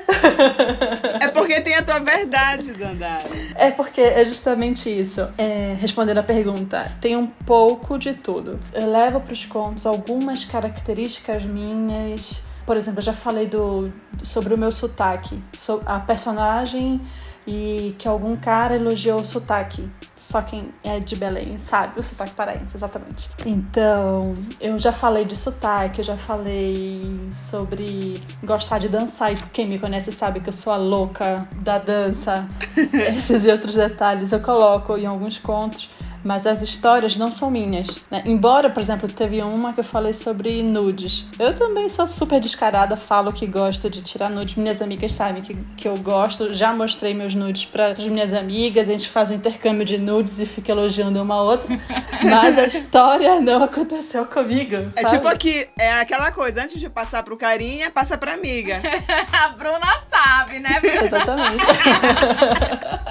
É 1.21 1.29
porque 1.29 1.61
tem 1.61 1.75
a 1.77 1.83
tua 1.83 2.01
verdade, 2.01 2.73
Dandara. 2.73 3.25
É 3.55 3.71
porque 3.71 4.01
é 4.01 4.25
justamente 4.25 4.89
isso. 4.89 5.27
É, 5.39 5.77
respondendo 5.81 6.19
a 6.19 6.23
pergunta, 6.23 6.91
tem 7.01 7.17
um 7.17 7.27
pouco 7.27 7.99
de 7.99 8.15
tudo. 8.15 8.59
Eu 8.73 8.91
levo 8.91 9.21
para 9.21 9.33
os 9.33 9.45
contos 9.47 9.87
algumas 9.87 10.45
características 10.45 11.45
minhas 11.45 12.43
por 12.67 12.77
exemplo, 12.77 13.01
eu 13.01 13.05
já 13.05 13.13
falei 13.13 13.47
do, 13.47 13.93
sobre 14.23 14.55
o 14.55 14.59
meu 14.59 14.73
sotaque. 14.73 15.43
A 15.87 16.01
personagem 16.01 17.01
e 17.47 17.95
que 17.99 18.09
algum 18.09 18.35
cara 18.35 18.75
elogiou 18.75 19.21
o 19.21 19.25
sotaque. 19.25 19.89
Só 20.17 20.41
quem 20.41 20.71
é 20.83 20.99
de 20.99 21.15
Belém 21.15 21.59
sabe 21.59 21.99
o 21.99 22.03
sotaque 22.03 22.33
paraense, 22.33 22.77
exatamente. 22.77 23.29
Então, 23.45 24.35
eu 24.61 24.79
já 24.79 24.93
falei 24.93 25.25
de 25.25 25.37
sotaque, 25.37 26.01
eu 26.01 26.05
já 26.05 26.17
falei 26.17 27.21
sobre 27.37 28.21
gostar 28.45 28.79
de 28.79 28.89
dançar. 28.89 29.33
E 29.33 29.37
quem 29.53 29.67
me 29.67 29.79
conhece 29.79 30.11
sabe 30.11 30.41
que 30.41 30.49
eu 30.49 30.53
sou 30.53 30.73
a 30.73 30.77
louca 30.77 31.47
da 31.61 31.79
dança. 31.79 32.49
Esses 33.17 33.45
e 33.45 33.49
outros 33.49 33.75
detalhes 33.75 34.33
eu 34.33 34.41
coloco 34.41 34.97
em 34.97 35.07
alguns 35.07 35.39
contos 35.39 35.91
mas 36.25 36.47
as 36.47 36.63
histórias 36.63 37.17
não 37.17 37.31
são 37.31 37.51
minhas. 37.51 37.99
Né? 38.11 38.23
Embora, 38.25 38.71
por 38.71 38.81
exemplo, 38.81 39.09
teve 39.09 39.43
uma 39.43 39.73
que 39.73 39.81
eu 39.81 39.85
falei 39.85 40.13
sobre 40.13 40.63
nudes. 40.63 41.27
Eu 41.39 41.55
também 41.55 41.89
sou 41.89 42.07
super 42.09 42.41
descarada, 42.41 42.97
falo 42.97 43.33
que 43.33 43.47
gosto 43.47 43.91
de 43.91 44.03
tirar 44.03 44.31
nudes. 44.31 44.55
Minhas 44.57 44.81
amigas 44.81 45.13
sabem 45.13 45.43
que, 45.43 45.55
que 45.77 45.87
eu 45.87 45.97
gosto. 45.99 46.55
Já 46.55 46.73
mostrei 46.73 47.13
meus 47.13 47.35
nudes 47.35 47.67
para 47.67 47.89
as 47.89 48.09
minhas 48.09 48.33
amigas. 48.33 48.89
A 48.89 48.93
gente 48.93 49.09
faz 49.09 49.31
um 49.31 49.35
intercâmbio 49.35 49.85
de 49.85 49.99
nudes 49.99 50.41
e 50.41 50.47
fica 50.47 50.73
elogiando 50.73 51.21
uma 51.23 51.43
outra. 51.43 51.69
Mas 52.25 52.59
a 52.59 52.65
história 52.65 53.41
não 53.41 53.63
aconteceu 53.63 54.25
comigo. 54.27 54.77
É 54.77 55.03
sabe? 55.03 55.07
É 55.07 55.09
tipo 55.09 55.29
aqui, 55.29 55.69
é 55.79 56.01
aquela 56.01 56.33
coisa, 56.33 56.63
antes 56.63 56.81
de 56.81 56.89
passar 56.89 57.23
pro 57.23 57.37
carinha, 57.37 57.91
passa 57.91 58.17
pra 58.17 58.33
amiga. 58.33 58.81
a 59.33 59.49
Bruna 59.51 60.01
sabe, 60.11 60.59
né, 60.61 60.81
Bruna? 60.81 61.05
Exatamente. 61.05 61.65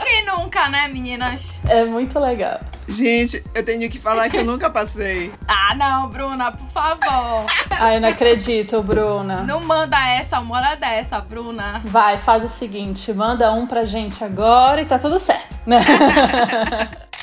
Quem 0.03 0.25
nunca, 0.25 0.67
né, 0.69 0.87
meninas? 0.87 1.59
É 1.67 1.83
muito 1.85 2.19
legal. 2.19 2.59
Gente, 2.87 3.43
eu 3.55 3.63
tenho 3.63 3.89
que 3.89 3.97
falar 3.97 4.29
que 4.29 4.37
eu 4.37 4.45
nunca 4.45 4.69
passei. 4.69 5.31
Ah, 5.65 5.75
não, 5.75 6.09
Bruna, 6.09 6.51
por 6.51 6.69
favor. 6.69 7.45
Ai, 7.79 7.99
não 7.99 8.09
acredito, 8.09 8.81
Bruna. 8.83 9.43
Não 9.43 9.59
manda 9.61 9.97
essa 10.09 10.39
uma 10.39 10.57
hora 10.57 10.75
dessa, 10.75 11.19
Bruna. 11.19 11.81
Vai, 11.85 12.17
faz 12.17 12.43
o 12.43 12.47
seguinte, 12.47 13.11
manda 13.13 13.51
um 13.51 13.65
pra 13.65 13.85
gente 13.85 14.23
agora 14.23 14.81
e 14.81 14.85
tá 14.85 14.99
tudo 14.99 15.17
certo, 15.17 15.57
né? 15.65 15.83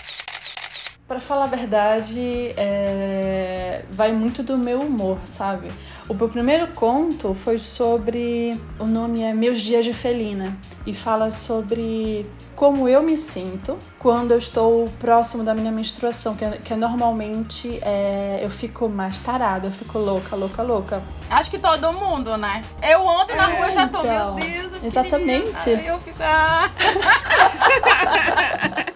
Para 1.07 1.21
falar 1.21 1.45
a 1.45 1.49
verdade, 1.49 2.55
é... 2.57 3.85
vai 3.91 4.13
muito 4.13 4.43
do 4.43 4.57
meu 4.57 4.81
humor, 4.81 5.19
sabe? 5.27 5.71
O 6.09 6.15
meu 6.15 6.29
primeiro 6.29 6.69
conto 6.69 7.35
foi 7.35 7.59
sobre. 7.59 8.61
O 8.79 8.85
nome 8.85 9.23
é 9.23 9.33
Meus 9.33 9.61
Dias 9.61 9.85
de 9.85 9.93
Felina 9.93 10.57
e 10.87 10.95
fala 10.95 11.31
sobre 11.31 12.27
como 12.61 12.87
eu 12.87 13.03
me 13.03 13.17
sinto 13.17 13.79
quando 13.99 14.33
eu 14.33 14.39
estou 14.39 14.87
próximo 14.99 15.43
da 15.43 15.55
minha 15.55 15.73
menstruação, 15.73 16.37
que, 16.37 16.45
é, 16.45 16.59
que 16.59 16.75
é 16.75 16.77
normalmente 16.77 17.81
é, 17.81 18.41
eu 18.43 18.51
fico 18.51 18.87
mais 18.87 19.19
tarada, 19.19 19.69
eu 19.69 19.71
fico 19.71 19.99
louca, 19.99 20.37
louca, 20.37 20.63
louca. 20.63 21.03
Acho 21.31 21.51
que 21.51 21.59
todo 21.59 21.91
mundo, 21.95 22.37
né? 22.37 22.61
Eu 22.83 23.09
ando 23.09 23.35
na 23.35 23.47
rua 23.47 23.71
e 23.71 23.73
já 23.73 23.89
tô, 23.89 24.01
então, 24.01 24.35
meu 24.35 24.45
Deus. 24.45 24.85
Exatamente. 24.85 25.71
Aí 25.71 25.87
eu 25.87 25.99
fico. 26.01 26.19
Ah. 26.21 26.69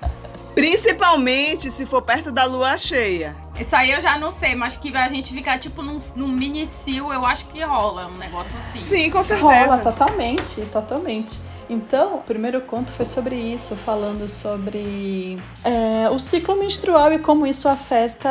Principalmente 0.55 1.71
se 1.71 1.87
for 1.87 2.03
perto 2.03 2.31
da 2.31 2.45
lua 2.45 2.77
cheia. 2.77 3.35
Isso 3.59 3.75
aí 3.75 3.93
eu 3.93 4.01
já 4.03 4.19
não 4.19 4.31
sei, 4.31 4.55
mas 4.55 4.77
que 4.77 4.95
a 4.95 5.09
gente 5.09 5.33
ficar 5.33 5.59
tipo 5.59 5.81
num, 5.81 5.97
num 6.15 6.29
mini 6.29 6.67
sil, 6.69 7.09
eu 7.11 7.25
acho 7.25 7.47
que 7.47 7.63
rola 7.63 8.09
um 8.09 8.19
negócio 8.19 8.53
assim. 8.59 8.79
Sim, 8.79 9.11
com 9.11 9.23
certeza. 9.23 9.49
Rola 9.49 9.79
totalmente, 9.79 10.61
totalmente. 10.67 11.54
Então, 11.69 12.17
o 12.17 12.19
primeiro 12.21 12.61
conto 12.63 12.93
foi 12.93 13.07
sobre 13.07 13.37
isso, 13.37 13.75
falando 13.77 14.29
sobre 14.29 15.39
é, 15.65 16.09
o 16.11 16.19
ciclo 16.19 16.57
menstrual 16.57 17.13
e 17.13 17.19
como 17.19 17.47
isso 17.47 17.69
afeta 17.69 18.29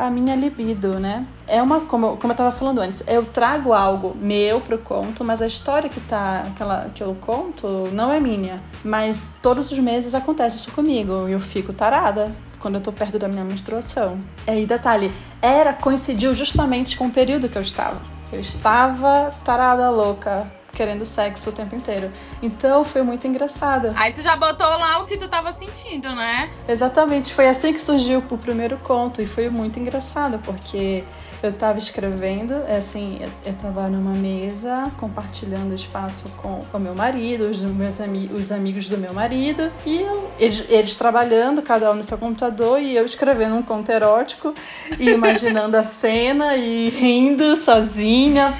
a 0.00 0.10
minha 0.10 0.34
libido, 0.34 0.98
né? 0.98 1.26
É 1.46 1.62
uma, 1.62 1.80
como, 1.80 2.16
como 2.16 2.30
eu 2.30 2.32
estava 2.32 2.52
falando 2.52 2.80
antes, 2.80 3.02
eu 3.06 3.24
trago 3.24 3.72
algo 3.72 4.16
meu 4.16 4.60
pro 4.60 4.78
conto, 4.78 5.24
mas 5.24 5.42
a 5.42 5.46
história 5.46 5.88
que 5.88 6.00
tá, 6.00 6.44
aquela 6.46 6.90
que 6.94 7.02
eu 7.02 7.16
conto 7.20 7.88
não 7.92 8.12
é 8.12 8.20
minha. 8.20 8.62
Mas 8.84 9.34
todos 9.42 9.70
os 9.70 9.78
meses 9.78 10.14
acontece 10.14 10.56
isso 10.56 10.70
comigo 10.72 11.28
e 11.28 11.32
eu 11.32 11.40
fico 11.40 11.72
tarada 11.72 12.34
quando 12.58 12.76
eu 12.76 12.80
tô 12.80 12.92
perto 12.92 13.18
da 13.18 13.28
minha 13.28 13.44
menstruação. 13.44 14.20
É, 14.46 14.58
e 14.58 14.64
detalhe, 14.64 15.10
era, 15.40 15.72
coincidiu 15.72 16.32
justamente 16.32 16.96
com 16.96 17.06
o 17.06 17.10
período 17.10 17.48
que 17.48 17.58
eu 17.58 17.62
estava. 17.62 18.00
Eu 18.32 18.40
estava 18.40 19.30
tarada 19.44 19.90
louca, 19.90 20.50
querendo 20.72 21.04
sexo 21.04 21.50
o 21.50 21.52
tempo 21.52 21.74
inteiro. 21.74 22.10
Então 22.42 22.84
foi 22.84 23.02
muito 23.02 23.26
engraçado. 23.26 23.92
Aí 23.94 24.12
tu 24.12 24.22
já 24.22 24.36
botou 24.36 24.66
lá 24.66 25.02
o 25.02 25.06
que 25.06 25.16
tu 25.16 25.28
tava 25.28 25.52
sentindo, 25.52 26.14
né? 26.14 26.50
Exatamente, 26.66 27.32
foi 27.32 27.48
assim 27.48 27.72
que 27.72 27.80
surgiu 27.80 28.22
o 28.30 28.38
primeiro 28.38 28.78
conto 28.78 29.20
e 29.20 29.26
foi 29.26 29.48
muito 29.48 29.78
engraçado, 29.78 30.38
porque 30.38 31.04
eu 31.42 31.52
tava 31.52 31.78
escrevendo, 31.78 32.62
é 32.68 32.76
assim, 32.76 33.18
eu 33.44 33.52
tava 33.54 33.88
numa 33.88 34.14
mesa 34.14 34.90
compartilhando 34.96 35.74
espaço 35.74 36.28
com 36.36 36.60
o 36.72 36.78
meu 36.78 36.94
marido, 36.94 37.48
os 37.48 37.60
meus 37.62 38.00
ami 38.00 38.30
os 38.32 38.52
amigos 38.52 38.88
do 38.88 38.96
meu 38.96 39.12
marido, 39.12 39.70
e 39.84 40.00
eu, 40.00 40.30
eles, 40.38 40.64
eles 40.68 40.94
trabalhando, 40.94 41.60
cada 41.60 41.90
um 41.90 41.94
no 41.94 42.04
seu 42.04 42.16
computador, 42.16 42.80
e 42.80 42.96
eu 42.96 43.04
escrevendo 43.04 43.56
um 43.56 43.62
conto 43.62 43.90
erótico 43.90 44.54
e 44.98 45.10
imaginando 45.10 45.76
a 45.76 45.82
cena 45.82 46.56
e 46.56 46.88
rindo 46.90 47.56
sozinha 47.56 48.56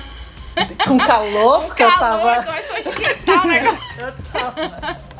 com 0.86 0.98
calor, 0.98 1.64
porque 1.64 1.84
calor, 1.84 1.94
eu 1.94 2.00
tava. 2.00 2.42
Começou 2.44 2.76
a 2.76 2.80
esquentar 2.80 3.44
o 3.44 3.48
negócio. 3.48 5.02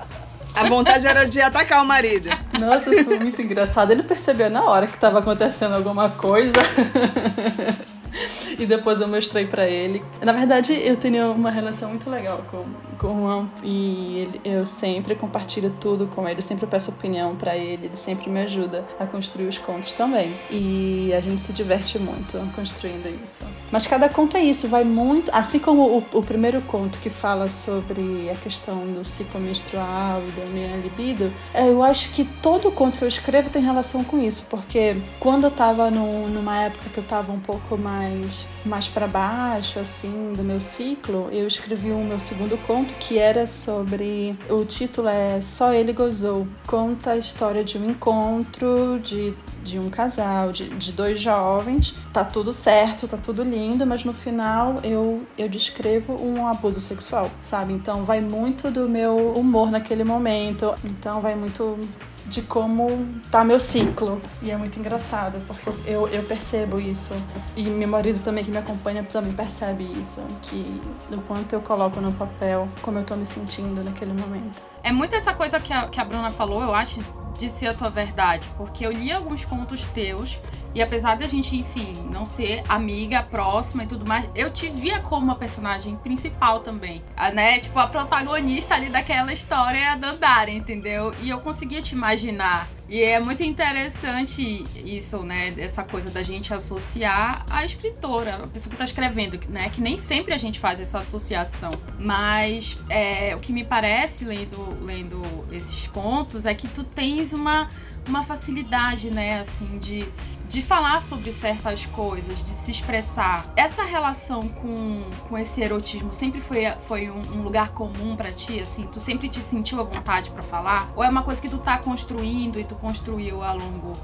A 0.55 0.69
vontade 0.69 1.07
era 1.07 1.25
de 1.25 1.41
atacar 1.41 1.83
o 1.83 1.87
marido. 1.87 2.29
Nossa, 2.59 2.91
foi 3.05 3.19
muito 3.19 3.41
engraçado. 3.41 3.91
Ele 3.91 4.03
percebeu 4.03 4.51
na 4.51 4.63
hora 4.63 4.87
que 4.87 4.95
estava 4.95 5.19
acontecendo 5.19 5.75
alguma 5.75 6.11
coisa. 6.11 6.53
e 8.59 8.67
depois 8.67 9.01
eu 9.01 9.09
mostrei 9.09 9.47
para 9.47 9.67
ele. 9.69 10.03
Na 10.21 10.33
verdade, 10.33 10.73
eu 10.73 10.97
tenho 10.97 11.33
uma 11.33 11.51
relação 11.51 11.91
muito 11.91 12.09
legal 12.09 12.45
com, 12.51 12.65
com 12.99 13.07
o 13.07 13.21
Juan 13.21 13.49
e 13.63 14.19
ele, 14.19 14.41
eu 14.45 14.67
sempre 14.67 15.15
compartilho 15.15 15.71
tudo 15.81 16.07
com 16.07 16.29
ele, 16.29 16.39
eu 16.39 16.43
sempre 16.43 16.67
peço 16.67 16.91
opinião 16.91 17.37
para 17.37 17.57
ele, 17.57 17.87
ele 17.87 17.97
sempre 17.97 18.31
me 18.31 18.41
ajuda 18.41 18.85
a 18.99 19.07
construir 19.07 19.47
os 19.47 19.59
contos 19.59 19.93
também. 19.93 20.35
E 20.51 21.13
a 21.17 21.21
gente 21.21 21.41
se 21.41 21.53
diverte 21.53 21.99
muito 21.99 22.39
construindo 22.55 23.09
isso. 23.23 23.45
Mas 23.71 23.87
cada 23.87 24.09
conto 24.09 24.37
é 24.37 24.43
isso, 24.43 24.69
vai 24.69 24.85
muito. 24.85 25.31
Assim 25.35 25.59
como 25.59 25.99
o, 25.99 26.19
o 26.19 26.23
primeiro 26.23 26.61
conto 26.63 26.99
que 26.99 27.11
fala 27.11 27.49
sobre 27.49 28.31
a 28.31 28.35
questão 28.35 28.87
do 28.93 29.05
ciclo 29.05 29.41
menstrual 29.41 30.23
e 30.27 30.31
da 30.33 30.47
minha 30.47 30.77
libido, 30.77 31.33
é, 31.53 31.69
eu 31.69 31.83
acho 31.83 32.11
que 32.11 32.25
todo 32.25 32.71
conto 32.71 32.99
que 32.99 33.05
eu 33.05 33.09
escrevo 33.09 33.51
tem 33.51 33.63
relação 33.63 34.05
com 34.05 34.21
isso, 34.21 34.47
porque 34.49 34.97
quando 35.19 35.45
eu 35.45 35.51
tava 35.51 35.91
no, 35.91 36.29
numa 36.29 36.57
época 36.59 36.91
que 36.91 36.99
eu 36.99 37.05
tava 37.05 37.33
um 37.33 37.41
pouco 37.41 37.77
mais 37.77 38.02
mais, 38.03 38.47
mais 38.65 38.89
para 38.89 39.07
baixo, 39.07 39.79
assim, 39.79 40.33
do 40.37 40.43
meu 40.43 40.61
ciclo, 40.61 41.29
eu 41.31 41.47
escrevi 41.47 41.91
o 41.91 41.97
um 41.97 42.05
meu 42.05 42.19
segundo 42.19 42.59
conto 42.67 42.95
que 42.95 43.19
era 43.19 43.47
sobre. 43.47 44.37
O 44.49 44.65
título 44.65 45.09
é 45.09 45.41
Só 45.41 45.73
Ele 45.73 45.93
Gozou. 45.93 46.47
Conta 46.67 47.13
a 47.13 47.17
história 47.17 47.63
de 47.63 47.79
um 47.79 47.91
encontro 47.91 48.99
de, 49.01 49.35
de 49.63 49.79
um 49.79 49.89
casal, 49.89 50.51
de, 50.51 50.69
de 50.71 50.93
dois 50.93 51.21
jovens. 51.21 51.95
Tá 52.13 52.25
tudo 52.25 52.53
certo, 52.53 53.07
tá 53.07 53.17
tudo 53.17 53.43
lindo, 53.43 53.87
mas 53.87 54.05
no 54.05 54.13
final 54.13 54.81
eu, 54.83 55.23
eu 55.39 55.49
descrevo 55.49 56.15
um 56.23 56.47
abuso 56.47 56.81
sexual, 56.81 57.31
sabe? 57.45 57.73
Então 57.73 58.05
vai 58.05 58.21
muito 58.21 58.71
do 58.71 58.89
meu 58.89 59.33
humor 59.33 59.71
naquele 59.71 60.05
momento. 60.05 60.75
Então 60.85 61.21
vai 61.21 61.35
muito 61.35 61.79
de 62.27 62.43
como 62.43 63.09
tá 63.31 63.45
meu 63.45 63.61
ciclo. 63.61 64.21
E 64.43 64.51
é 64.51 64.57
muito 64.57 64.79
engraçado, 64.79 65.41
porque 65.47 65.71
eu, 65.87 66.09
eu 66.09 66.23
percebo 66.23 66.81
isso. 66.81 67.13
E 67.57 67.65
meu 67.65 67.89
marido 67.89 68.23
também, 68.23 68.45
que 68.45 68.51
me 68.51 68.59
acompanha, 68.59 69.03
também 69.03 69.33
percebe 69.33 69.85
isso. 70.01 70.21
Que 70.41 70.63
do 71.11 71.21
quanto 71.23 71.53
eu 71.53 71.61
coloco 71.61 72.01
no 72.01 72.13
papel, 72.13 72.69
como 72.81 72.99
eu 72.99 73.05
tô 73.05 73.17
me 73.17 73.27
sentindo 73.27 73.83
naquele 73.85 74.13
momento. 74.13 74.72
É 74.83 74.91
muito 74.91 75.15
essa 75.15 75.33
coisa 75.33 75.61
que 75.61 75.73
a, 75.73 75.89
que 75.89 76.01
a 76.01 76.05
Bruna 76.05 76.31
falou, 76.31 76.63
eu 76.63 76.75
acho, 76.75 77.01
de 77.39 77.49
ser 77.49 77.69
a 77.69 77.75
tua 77.75 77.91
verdade. 77.91 78.47
Porque 78.57 78.85
eu 78.85 78.93
li 78.93 79.11
alguns 79.13 79.45
contos 79.45 79.87
teus 79.87 80.41
e 80.75 80.81
apesar 80.81 81.17
da 81.17 81.27
gente, 81.27 81.55
enfim, 81.57 81.93
não 82.11 82.25
ser 82.25 82.63
amiga 82.69 83.23
próxima 83.23 83.85
e 83.85 83.87
tudo 83.87 84.09
mais, 84.09 84.27
eu 84.35 84.51
te 84.51 84.71
via 84.71 85.01
como 85.01 85.27
uma 85.27 85.35
personagem 85.35 85.97
principal 85.97 86.61
também. 86.61 87.03
A, 87.15 87.31
né? 87.31 87.59
Tipo, 87.59 87.79
a 87.79 87.87
protagonista 87.87 88.75
ali 88.75 88.89
daquela 88.89 89.33
história 89.33 89.79
é 89.79 89.89
a 89.89 89.97
Dandara, 89.97 90.51
entendeu? 90.51 91.13
E 91.21 91.29
eu 91.29 91.41
conseguia 91.41 91.83
te 91.83 91.95
imaginar. 91.95 92.69
E 92.93 93.03
é 93.03 93.19
muito 93.19 93.43
interessante 93.43 94.67
isso, 94.85 95.23
né? 95.23 95.55
Essa 95.57 95.83
coisa 95.83 96.11
da 96.11 96.23
gente 96.23 96.53
associar 96.53 97.43
a 97.49 97.65
escritora, 97.65 98.35
a 98.35 98.47
pessoa 98.47 98.69
que 98.69 98.75
está 98.75 98.85
escrevendo, 98.85 99.41
né? 99.49 99.71
Que 99.71 99.81
nem 99.81 99.97
sempre 99.97 100.35
a 100.35 100.37
gente 100.37 100.61
faz 100.61 100.79
essa 100.79 100.99
associação. 100.99 101.71
Mas 101.99 102.77
é, 102.91 103.35
o 103.35 103.41
que 103.41 103.51
me 103.51 103.65
parece, 103.65 104.27
lendo, 104.27 104.77
lendo 104.85 105.23
esses 105.51 105.87
contos, 105.87 106.45
é 106.45 106.53
que 106.53 106.69
tu 106.69 106.85
tens 106.85 107.33
uma, 107.33 107.71
uma 108.09 108.23
facilidade, 108.23 109.11
né? 109.11 109.41
Assim, 109.41 109.79
de 109.79 110.09
de 110.53 110.61
falar 110.61 111.01
sobre 111.01 111.33
certas 111.33 111.87
coisas, 111.87 112.45
de 112.45 112.51
se 112.51 112.71
expressar. 112.71 113.51
Essa 113.57 113.85
relação 113.85 114.47
com, 114.47 115.03
com 115.27 115.39
esse 115.39 115.63
erotismo 115.63 116.13
sempre 116.13 116.43
foi, 116.43 116.71
foi 116.87 117.11
um, 117.11 117.23
um 117.39 117.43
lugar 117.43 117.71
comum 117.71 118.15
para 118.15 118.31
ti, 118.31 118.61
assim? 118.61 118.87
Tu 118.87 119.01
sempre 119.01 119.31
te 119.31 119.43
sentiu 119.43 119.81
à 119.81 119.83
vontade 119.83 120.31
para 120.31 120.43
falar? 120.43 120.93
Ou 120.95 121.03
é 121.03 121.09
uma 121.09 121.23
coisa 121.23 121.41
que 121.41 121.49
tu 121.49 121.57
tá 121.57 121.79
construindo 121.79 122.61
e 122.61 122.65
tu 122.65 122.75
construiu 122.75 123.43
ao 123.43 123.57
longo 123.57 123.95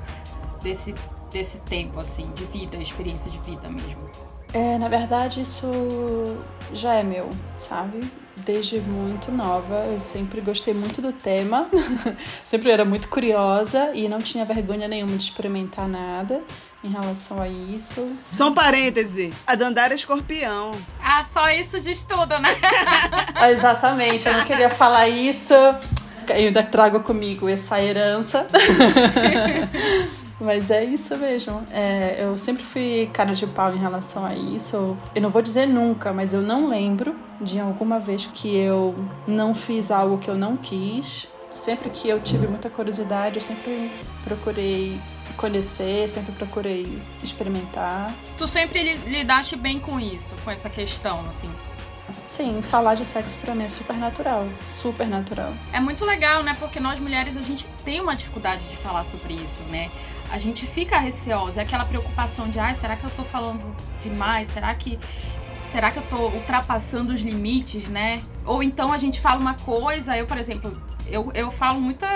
desse, 0.62 0.94
desse 1.30 1.58
tempo, 1.60 2.00
assim, 2.00 2.30
de 2.34 2.46
vida, 2.46 2.78
experiência 2.78 3.30
de 3.30 3.38
vida 3.40 3.68
mesmo? 3.68 4.08
É, 4.54 4.78
na 4.78 4.88
verdade, 4.88 5.42
isso 5.42 5.68
já 6.72 6.94
é 6.94 7.02
meu, 7.02 7.28
sabe? 7.56 8.10
Desde 8.44 8.80
muito 8.80 9.30
nova, 9.30 9.76
eu 9.92 10.00
sempre 10.00 10.40
gostei 10.40 10.72
muito 10.72 11.02
do 11.02 11.12
tema, 11.12 11.68
sempre 12.44 12.70
era 12.70 12.84
muito 12.84 13.08
curiosa 13.08 13.90
e 13.94 14.08
não 14.08 14.20
tinha 14.20 14.44
vergonha 14.44 14.88
nenhuma 14.88 15.16
de 15.16 15.24
experimentar 15.24 15.88
nada 15.88 16.42
em 16.82 16.88
relação 16.88 17.40
a 17.40 17.48
isso. 17.48 18.16
Só 18.30 18.48
um 18.48 18.54
parêntese: 18.54 19.32
a 19.46 19.54
Dandara 19.54 19.92
é 19.92 19.96
escorpião. 19.96 20.72
Ah, 21.02 21.24
só 21.24 21.50
isso 21.50 21.80
diz 21.80 22.02
tudo, 22.02 22.38
né? 22.38 22.48
Exatamente, 23.50 24.26
eu 24.26 24.34
não 24.34 24.44
queria 24.44 24.70
falar 24.70 25.08
isso. 25.08 25.54
Eu 25.54 26.34
ainda 26.34 26.62
trago 26.62 27.00
comigo 27.00 27.48
essa 27.48 27.82
herança. 27.82 28.46
Mas 30.40 30.70
é 30.70 30.84
isso 30.84 31.16
mesmo. 31.16 31.64
É, 31.70 32.22
eu 32.22 32.38
sempre 32.38 32.64
fui 32.64 33.10
cara 33.12 33.34
de 33.34 33.46
pau 33.46 33.74
em 33.74 33.78
relação 33.78 34.24
a 34.24 34.34
isso. 34.34 34.96
Eu 35.14 35.22
não 35.22 35.30
vou 35.30 35.42
dizer 35.42 35.66
nunca, 35.66 36.12
mas 36.12 36.32
eu 36.32 36.40
não 36.40 36.68
lembro 36.68 37.16
de 37.40 37.58
alguma 37.58 37.98
vez 37.98 38.26
que 38.26 38.56
eu 38.56 38.94
não 39.26 39.54
fiz 39.54 39.90
algo 39.90 40.18
que 40.18 40.28
eu 40.28 40.36
não 40.36 40.56
quis. 40.56 41.28
Sempre 41.50 41.90
que 41.90 42.08
eu 42.08 42.20
tive 42.20 42.46
muita 42.46 42.70
curiosidade, 42.70 43.36
eu 43.36 43.42
sempre 43.42 43.90
procurei 44.22 45.00
conhecer, 45.36 46.08
sempre 46.08 46.32
procurei 46.32 47.00
experimentar. 47.22 48.14
Tu 48.36 48.46
sempre 48.46 48.96
lidaste 49.06 49.56
bem 49.56 49.80
com 49.80 49.98
isso, 49.98 50.34
com 50.44 50.50
essa 50.50 50.68
questão, 50.68 51.26
assim? 51.28 51.50
Sim, 52.24 52.62
falar 52.62 52.94
de 52.94 53.04
sexo 53.04 53.36
para 53.38 53.54
mim 53.54 53.64
é 53.64 53.68
super 53.68 53.96
natural, 53.96 54.46
super 54.66 55.06
natural. 55.06 55.52
É 55.72 55.80
muito 55.80 56.04
legal, 56.04 56.42
né? 56.42 56.56
Porque 56.58 56.80
nós 56.80 56.98
mulheres 56.98 57.36
a 57.36 57.42
gente 57.42 57.66
tem 57.84 58.00
uma 58.00 58.16
dificuldade 58.16 58.64
de 58.64 58.76
falar 58.76 59.04
sobre 59.04 59.34
isso, 59.34 59.62
né? 59.64 59.90
A 60.30 60.38
gente 60.38 60.66
fica 60.66 60.98
receosa, 60.98 61.60
é 61.60 61.64
aquela 61.64 61.84
preocupação 61.84 62.48
de, 62.48 62.58
ai, 62.58 62.74
será 62.74 62.96
que 62.96 63.04
eu 63.04 63.10
tô 63.10 63.24
falando 63.24 63.74
demais? 64.00 64.48
Será 64.48 64.74
que 64.74 64.98
será 65.62 65.90
que 65.90 65.98
eu 65.98 66.02
tô 66.04 66.28
ultrapassando 66.28 67.12
os 67.12 67.20
limites, 67.20 67.86
né? 67.88 68.22
Ou 68.44 68.62
então 68.62 68.92
a 68.92 68.98
gente 68.98 69.20
fala 69.20 69.38
uma 69.38 69.54
coisa, 69.54 70.16
eu, 70.16 70.26
por 70.26 70.38
exemplo, 70.38 70.72
eu, 71.06 71.30
eu 71.34 71.50
falo 71.50 71.80
muitas 71.80 72.10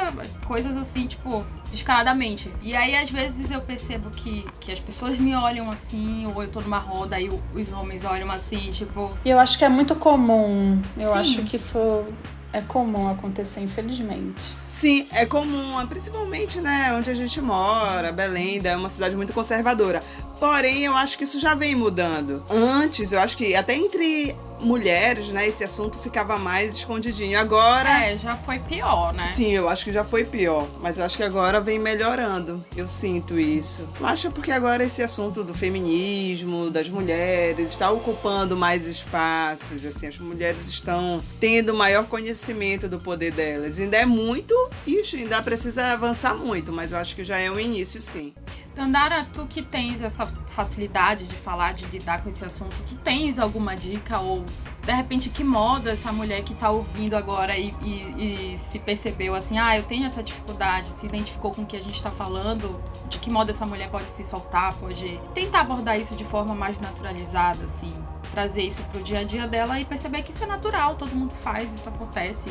coisas 0.46 0.76
assim, 0.76 1.06
tipo, 1.06 1.44
descaradamente. 1.70 2.52
E 2.62 2.74
aí, 2.76 2.94
às 2.94 3.10
vezes, 3.10 3.50
eu 3.50 3.60
percebo 3.60 4.10
que, 4.10 4.46
que 4.60 4.70
as 4.70 4.80
pessoas 4.80 5.18
me 5.18 5.34
olham 5.34 5.70
assim, 5.70 6.26
ou 6.34 6.42
eu 6.42 6.50
tô 6.50 6.60
numa 6.60 6.78
roda 6.78 7.18
e 7.20 7.28
os 7.28 7.72
homens 7.72 8.04
olham 8.04 8.30
assim, 8.30 8.70
tipo. 8.70 9.10
E 9.24 9.30
eu 9.30 9.38
acho 9.38 9.58
que 9.58 9.64
é 9.64 9.68
muito 9.68 9.96
comum. 9.96 10.80
Eu 10.96 11.12
Sim. 11.12 11.18
acho 11.18 11.42
que 11.44 11.56
isso 11.56 12.04
é 12.52 12.60
comum 12.60 13.08
acontecer, 13.08 13.60
infelizmente. 13.60 14.50
Sim, 14.68 15.06
é 15.12 15.24
comum, 15.24 15.84
principalmente, 15.86 16.60
né, 16.60 16.92
onde 16.94 17.10
a 17.10 17.14
gente 17.14 17.40
mora, 17.40 18.12
Belém 18.12 18.60
é 18.62 18.76
uma 18.76 18.88
cidade 18.88 19.16
muito 19.16 19.32
conservadora. 19.32 20.02
Porém, 20.42 20.82
eu 20.82 20.96
acho 20.96 21.16
que 21.16 21.22
isso 21.22 21.38
já 21.38 21.54
vem 21.54 21.76
mudando. 21.76 22.44
Antes, 22.50 23.12
eu 23.12 23.20
acho 23.20 23.36
que 23.36 23.54
até 23.54 23.76
entre 23.76 24.34
mulheres, 24.58 25.28
né, 25.28 25.46
esse 25.46 25.62
assunto 25.62 26.00
ficava 26.00 26.36
mais 26.36 26.78
escondidinho. 26.78 27.38
Agora. 27.38 28.06
É, 28.06 28.18
já 28.18 28.36
foi 28.36 28.58
pior, 28.58 29.12
né? 29.14 29.28
Sim, 29.28 29.52
eu 29.52 29.68
acho 29.68 29.84
que 29.84 29.92
já 29.92 30.02
foi 30.02 30.24
pior. 30.24 30.66
Mas 30.80 30.98
eu 30.98 31.04
acho 31.04 31.16
que 31.16 31.22
agora 31.22 31.60
vem 31.60 31.78
melhorando. 31.78 32.64
Eu 32.76 32.88
sinto 32.88 33.38
isso. 33.38 33.88
Eu 34.00 34.06
acho 34.06 34.32
porque 34.32 34.50
agora 34.50 34.82
esse 34.82 35.00
assunto 35.00 35.44
do 35.44 35.54
feminismo, 35.54 36.70
das 36.70 36.88
mulheres, 36.88 37.70
está 37.70 37.92
ocupando 37.92 38.56
mais 38.56 38.84
espaços. 38.88 39.84
Assim, 39.84 40.08
as 40.08 40.18
mulheres 40.18 40.68
estão 40.68 41.22
tendo 41.38 41.72
maior 41.72 42.06
conhecimento 42.06 42.88
do 42.88 42.98
poder 42.98 43.30
delas. 43.30 43.78
Ainda 43.78 43.96
é 43.96 44.04
muito, 44.04 44.54
isso 44.84 45.14
ainda 45.14 45.40
precisa 45.40 45.92
avançar 45.92 46.34
muito, 46.34 46.72
mas 46.72 46.90
eu 46.90 46.98
acho 46.98 47.14
que 47.14 47.22
já 47.22 47.38
é 47.38 47.48
um 47.48 47.60
início, 47.60 48.02
sim. 48.02 48.32
Tandara, 48.74 49.26
tu 49.32 49.46
que 49.46 49.62
tens 49.62 50.00
essa 50.00 50.24
facilidade 50.24 51.26
de 51.26 51.34
falar, 51.34 51.74
de 51.74 51.84
lidar 51.86 52.22
com 52.22 52.30
esse 52.30 52.44
assunto, 52.44 52.74
tu 52.88 52.94
tens 52.96 53.38
alguma 53.38 53.76
dica 53.76 54.18
ou 54.18 54.44
de 54.82 54.92
repente 54.92 55.28
que 55.28 55.44
modo 55.44 55.88
essa 55.88 56.10
mulher 56.10 56.42
que 56.42 56.54
tá 56.54 56.70
ouvindo 56.70 57.14
agora 57.14 57.56
e, 57.56 57.72
e, 57.82 58.54
e, 58.54 58.58
se 58.58 58.78
percebeu 58.78 59.34
assim, 59.34 59.58
ah, 59.58 59.76
eu 59.76 59.82
tenho 59.84 60.04
essa 60.04 60.22
dificuldade, 60.22 60.88
se 60.88 61.06
identificou 61.06 61.52
com 61.52 61.62
o 61.62 61.66
que 61.66 61.76
a 61.76 61.82
gente 61.82 62.02
tá 62.02 62.10
falando, 62.10 62.82
de 63.08 63.18
que 63.18 63.30
modo 63.30 63.50
essa 63.50 63.64
mulher 63.66 63.90
pode 63.90 64.10
se 64.10 64.24
soltar, 64.24 64.74
pode 64.74 65.20
tentar 65.34 65.60
abordar 65.60 66.00
isso 66.00 66.16
de 66.16 66.24
forma 66.24 66.54
mais 66.54 66.80
naturalizada, 66.80 67.64
assim, 67.64 67.92
trazer 68.32 68.62
isso 68.62 68.82
pro 68.84 69.02
dia 69.02 69.20
a 69.20 69.24
dia 69.24 69.46
dela 69.46 69.78
e 69.78 69.84
perceber 69.84 70.22
que 70.22 70.32
isso 70.32 70.42
é 70.42 70.46
natural, 70.46 70.96
todo 70.96 71.14
mundo 71.14 71.34
faz, 71.34 71.72
isso 71.72 71.88
acontece, 71.88 72.50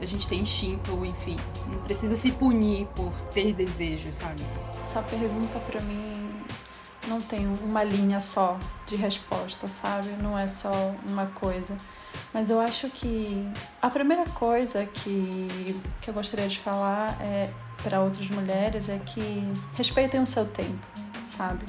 a 0.00 0.06
gente 0.06 0.26
tem 0.26 0.40
instinto, 0.40 1.04
enfim, 1.04 1.36
não 1.68 1.78
precisa 1.82 2.16
se 2.16 2.32
punir 2.32 2.86
por 2.96 3.12
ter 3.30 3.52
desejos, 3.52 4.16
sabe? 4.16 4.42
Essa 4.82 5.02
pergunta 5.02 5.58
para 5.60 5.80
mim 5.82 6.42
não 7.06 7.20
tem 7.20 7.46
uma 7.46 7.84
linha 7.84 8.20
só 8.20 8.58
de 8.86 8.96
resposta, 8.96 9.68
sabe? 9.68 10.08
Não 10.22 10.38
é 10.38 10.48
só 10.48 10.72
uma 11.08 11.26
coisa. 11.26 11.76
Mas 12.32 12.50
eu 12.50 12.60
acho 12.60 12.88
que 12.90 13.46
a 13.80 13.88
primeira 13.88 14.24
coisa 14.24 14.86
que, 14.86 15.80
que 16.00 16.10
eu 16.10 16.14
gostaria 16.14 16.48
de 16.48 16.58
falar 16.58 17.16
é 17.20 17.50
para 17.82 18.00
outras 18.00 18.28
mulheres 18.30 18.88
é 18.88 18.98
que 18.98 19.42
respeitem 19.74 20.20
o 20.20 20.26
seu 20.26 20.44
tempo, 20.46 20.86
sabe? 21.24 21.64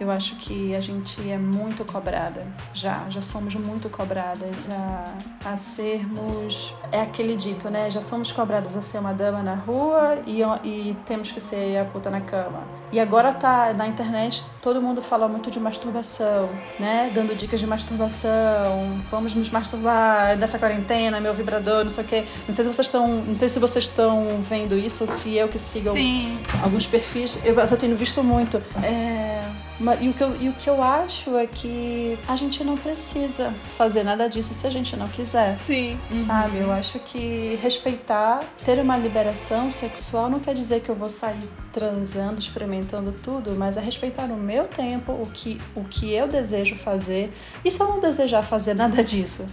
Eu 0.00 0.10
acho 0.10 0.36
que 0.36 0.74
a 0.74 0.80
gente 0.80 1.30
é 1.30 1.38
muito 1.38 1.84
cobrada, 1.84 2.44
já, 2.74 3.06
já 3.08 3.22
somos 3.22 3.54
muito 3.54 3.88
cobradas 3.88 4.68
a, 4.70 5.50
a 5.52 5.56
sermos. 5.56 6.74
É 6.90 7.00
aquele 7.00 7.36
dito, 7.36 7.70
né? 7.70 7.90
Já 7.90 8.02
somos 8.02 8.32
cobradas 8.32 8.76
a 8.76 8.82
ser 8.82 8.98
uma 8.98 9.12
dama 9.12 9.42
na 9.42 9.54
rua 9.54 10.18
e, 10.26 10.42
e 10.66 10.96
temos 11.06 11.30
que 11.30 11.40
ser 11.40 11.78
a 11.78 11.84
puta 11.84 12.10
na 12.10 12.20
cama. 12.20 12.62
E 12.90 13.00
agora 13.00 13.32
tá 13.32 13.72
na 13.72 13.86
internet, 13.86 14.44
todo 14.60 14.82
mundo 14.82 15.00
fala 15.00 15.26
muito 15.26 15.50
de 15.50 15.58
masturbação, 15.58 16.50
né? 16.78 17.10
Dando 17.14 17.34
dicas 17.34 17.58
de 17.58 17.66
masturbação. 17.66 19.00
Vamos 19.10 19.34
nos 19.34 19.50
masturbar 19.50 20.36
nessa 20.36 20.58
quarentena, 20.58 21.18
meu 21.20 21.32
vibrador, 21.32 21.84
não 21.84 21.90
sei 21.90 22.04
o 22.04 22.06
quê. 22.06 22.24
Não 22.46 22.52
sei 22.52 22.64
se 22.64 22.72
vocês 22.72 22.86
estão, 22.86 23.08
não 23.08 23.34
sei 23.34 23.48
se 23.48 23.58
vocês 23.58 23.84
estão 23.84 24.42
vendo 24.42 24.76
isso 24.76 25.04
ou 25.04 25.08
se 25.08 25.36
eu 25.36 25.48
que 25.48 25.58
sigo 25.58 25.92
Sim. 25.92 26.38
alguns 26.62 26.86
perfis. 26.86 27.38
Eu, 27.44 27.54
eu 27.58 27.76
tenho 27.78 27.96
visto 27.96 28.22
muito. 28.22 28.62
É 28.82 29.42
E 30.00 30.08
o, 30.08 30.14
que 30.14 30.22
eu, 30.22 30.36
e 30.40 30.48
o 30.48 30.52
que 30.52 30.68
eu 30.68 30.82
acho 30.82 31.36
é 31.36 31.46
que 31.46 32.18
a 32.28 32.36
gente 32.36 32.62
não 32.62 32.76
precisa 32.76 33.52
fazer 33.76 34.02
nada 34.02 34.28
disso 34.28 34.54
se 34.54 34.66
a 34.66 34.70
gente 34.70 34.96
não 34.96 35.08
quiser. 35.08 35.56
Sim. 35.56 35.98
Sabe? 36.18 36.58
Uhum. 36.58 36.64
Eu 36.64 36.72
acho 36.72 36.98
que 37.00 37.58
respeitar, 37.60 38.44
ter 38.64 38.78
uma 38.78 38.96
liberação 38.96 39.70
sexual 39.70 40.30
não 40.30 40.38
quer 40.38 40.54
dizer 40.54 40.80
que 40.80 40.88
eu 40.88 40.94
vou 40.94 41.08
sair 41.08 41.48
transando, 41.72 42.38
experimentando 42.38 43.12
tudo, 43.12 43.52
mas 43.52 43.76
é 43.76 43.80
respeitar 43.80 44.24
o 44.24 44.36
meu 44.36 44.64
tempo, 44.64 45.12
o 45.12 45.26
que, 45.32 45.58
o 45.74 45.84
que 45.84 46.12
eu 46.12 46.28
desejo 46.28 46.76
fazer. 46.76 47.32
E 47.64 47.70
se 47.70 47.80
eu 47.80 47.88
não 47.88 47.98
desejar 47.98 48.42
fazer 48.42 48.74
nada 48.74 49.02
disso? 49.04 49.46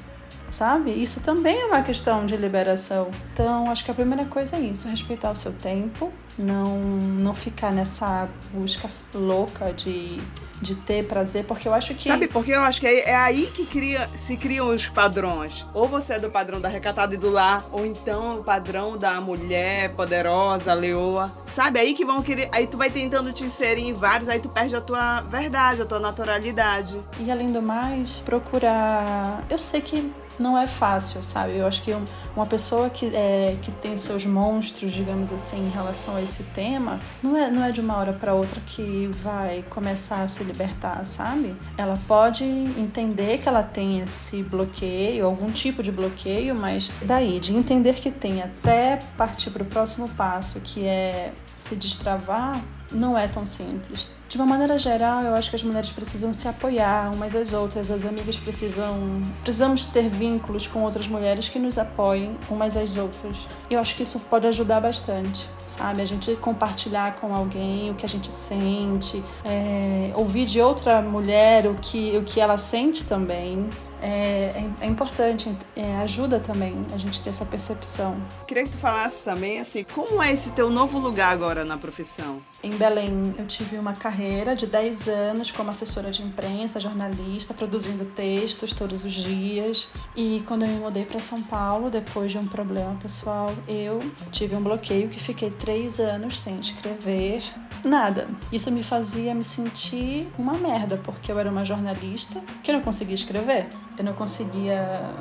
Sabe? 0.52 0.92
Isso 0.92 1.20
também 1.22 1.62
é 1.62 1.66
uma 1.66 1.82
questão 1.82 2.26
de 2.26 2.36
liberação. 2.36 3.10
Então, 3.34 3.70
acho 3.70 3.84
que 3.84 3.92
a 3.92 3.94
primeira 3.94 4.26
coisa 4.26 4.56
é 4.56 4.62
isso, 4.62 4.88
respeitar 4.88 5.32
o 5.32 5.36
seu 5.36 5.52
tempo, 5.54 6.12
não 6.38 6.78
não 6.80 7.34
ficar 7.34 7.72
nessa 7.72 8.28
busca 8.54 8.88
louca 9.14 9.74
de 9.74 10.20
de 10.62 10.76
ter 10.76 11.06
prazer, 11.06 11.46
porque 11.46 11.68
eu 11.68 11.74
acho 11.74 11.94
que. 11.94 12.08
Sabe, 12.08 12.28
porque 12.28 12.52
eu 12.52 12.62
acho 12.62 12.80
que 12.80 12.88
é, 12.88 13.12
é 13.12 13.16
aí 13.16 13.48
que 13.48 13.66
cria, 13.66 14.08
se 14.16 14.36
criam 14.36 14.70
os 14.70 14.86
padrões. 14.88 15.66
Ou 15.74 15.88
você 15.88 16.14
é 16.14 16.20
do 16.20 16.30
padrão 16.30 16.60
da 16.60 16.68
recatada 16.68 17.14
e 17.14 17.18
do 17.18 17.30
lar, 17.30 17.66
ou 17.72 17.86
então 17.86 18.40
o 18.40 18.44
padrão 18.44 18.98
da 18.98 19.20
mulher 19.22 19.94
poderosa, 19.96 20.74
leoa. 20.74 21.32
Sabe, 21.48 21.80
aí 21.80 21.94
que 21.94 22.06
vão 22.06 22.22
querer. 22.22 22.50
Aí 22.52 22.68
tu 22.68 22.78
vai 22.78 22.90
tentando 22.90 23.32
te 23.32 23.44
inserir 23.44 23.84
em 23.84 23.94
vários, 23.94 24.30
aí 24.30 24.40
tu 24.40 24.50
perde 24.50 24.76
a 24.76 24.82
tua 24.82 25.22
verdade, 25.22 25.82
a 25.82 25.86
tua 25.86 26.00
naturalidade. 26.00 27.00
E 27.20 27.32
além 27.32 27.52
do 27.52 27.62
mais, 27.62 28.18
procurar. 28.20 29.46
Eu 29.50 29.58
sei 29.58 29.82
que 29.82 30.12
não 30.39 30.58
é 30.58 30.65
fácil, 30.65 31.23
sabe? 31.23 31.58
Eu 31.58 31.67
acho 31.67 31.82
que 31.82 31.95
uma 32.36 32.45
pessoa 32.45 32.89
que, 32.89 33.08
é, 33.15 33.58
que 33.62 33.71
tem 33.71 33.95
seus 33.97 34.25
monstros, 34.25 34.91
digamos 34.91 35.32
assim, 35.32 35.67
em 35.67 35.69
relação 35.69 36.15
a 36.15 36.21
esse 36.21 36.43
tema, 36.43 36.99
não 37.21 37.38
é, 37.38 37.49
não 37.49 37.63
é 37.63 37.71
de 37.71 37.82
uma 37.82 37.97
hora 37.97 38.13
para 38.13 38.34
outra 38.34 38.62
que 38.65 39.08
vai 39.21 39.63
começar 39.69 40.21
a 40.21 40.28
se 40.28 40.43
libertar, 40.43 41.06
sabe? 41.06 41.56
Ela 41.78 41.97
pode 42.08 42.43
entender 42.43 43.39
que 43.39 43.47
ela 43.47 43.63
tem 43.63 43.99
esse 43.99 44.41
bloqueio, 44.41 45.25
algum 45.25 45.52
tipo 45.52 45.84
de 45.84 45.91
bloqueio, 45.91 46.56
mas 46.56 46.89
daí, 47.02 47.39
de 47.39 47.56
entender 47.56 47.95
que 47.95 48.12
tem 48.12 48.41
até 48.41 48.99
partir 49.17 49.49
para 49.52 49.63
o 49.63 49.65
próximo 49.65 50.08
passo, 50.10 50.60
que 50.62 50.86
é 50.86 51.34
se 51.60 51.76
destravar, 51.76 52.60
não 52.91 53.17
é 53.17 53.28
tão 53.28 53.45
simples. 53.45 54.10
De 54.28 54.38
uma 54.38 54.45
maneira 54.45 54.78
geral, 54.78 55.24
eu 55.24 55.34
acho 55.36 55.50
que 55.50 55.56
as 55.56 55.63
mulheres 55.63 55.91
precisam 55.91 56.34
se 56.34 56.48
apoiar 56.48 57.12
umas 57.13 57.36
às 57.36 57.52
outras, 57.52 57.89
as 57.91 58.06
amigas 58.06 58.38
precisam. 58.38 59.24
Precisamos 59.43 59.86
ter 59.88 60.08
vínculos 60.08 60.67
com 60.67 60.84
outras 60.84 61.08
mulheres 61.08 61.50
que 61.50 61.60
nos 61.60 61.78
apoiem 61.78 62.38
umas 62.50 62.78
às 62.78 62.98
outras. 62.98 63.38
Eu 63.69 63.80
acho 63.80 63.95
que 63.95 64.04
isso 64.04 64.19
pode 64.22 64.48
ajudar 64.48 64.82
bastante, 64.82 65.48
sabe? 65.67 66.02
A 66.02 66.06
gente 66.06 66.36
compartilhar 66.36 67.15
com 67.15 67.36
alguém 67.36 67.89
o 67.91 67.95
que 67.95 68.06
a 68.06 68.10
gente 68.10 68.32
sente, 68.32 69.24
é, 69.43 70.12
ouvir 70.15 70.45
de 70.45 70.62
outra 70.62 71.02
mulher 71.02 71.65
o 71.65 71.76
que, 71.76 72.17
o 72.17 72.24
que 72.24 72.39
ela 72.39 72.58
sente 72.58 73.06
também 73.06 73.67
é, 74.02 74.08
é, 74.10 74.70
é 74.82 74.86
importante, 74.86 75.56
é, 75.76 75.98
ajuda 75.98 76.40
também 76.40 76.86
a 76.94 76.98
gente 76.98 77.22
ter 77.22 77.30
essa 77.30 77.46
percepção. 77.46 78.16
Queria 78.48 78.64
que 78.64 78.70
tu 78.70 78.78
falasse 78.78 79.24
também, 79.24 79.60
assim, 79.60 79.84
como 79.84 80.22
é 80.22 80.32
esse 80.32 80.52
teu 80.52 80.70
novo 80.70 81.00
lugar 81.00 81.32
agora 81.32 81.66
na 81.66 81.78
profissão? 81.78 82.42
Em 82.62 82.72
Belém, 82.72 83.34
eu 83.38 83.48
tive 83.48 83.78
uma 83.78 83.93
carreira 83.93 84.54
de 84.54 84.67
10 84.67 85.08
anos 85.08 85.50
como 85.50 85.69
assessora 85.69 86.12
de 86.12 86.22
imprensa, 86.22 86.78
jornalista, 86.78 87.54
produzindo 87.54 88.04
textos 88.04 88.74
todos 88.74 89.06
os 89.06 89.13
dias. 89.13 89.88
E 90.13 90.43
quando 90.45 90.63
eu 90.63 90.67
me 90.67 90.76
mudei 90.76 91.06
para 91.06 91.22
São 91.22 91.41
Paulo, 91.41 91.89
depois 91.89 92.34
de 92.34 92.38
um 92.38 92.45
problema 92.45 92.95
pessoal, 93.02 93.50
eu 93.65 94.00
tive 94.30 94.58
um 94.58 94.62
bloqueio 94.62 95.08
que 95.08 95.22
fiquei 95.22 95.50
três 95.52 96.02
anos 96.02 96.38
sem 96.38 96.60
escrever 96.60 97.41
nada. 97.82 98.28
Isso 98.52 98.69
me 98.69 98.84
fazia 98.84 99.34
me 99.34 99.43
sentir 99.43 100.28
uma 100.38 100.54
merda, 100.56 100.98
porque 100.98 101.32
eu 101.32 101.39
era 101.39 101.50
uma 101.50 101.63
jornalista 101.63 102.41
que 102.62 102.74
não 102.74 102.82
conseguia 102.82 103.15
escrever. 103.15 103.67
Eu 103.98 104.04
não 104.04 104.13
conseguia 104.13 105.13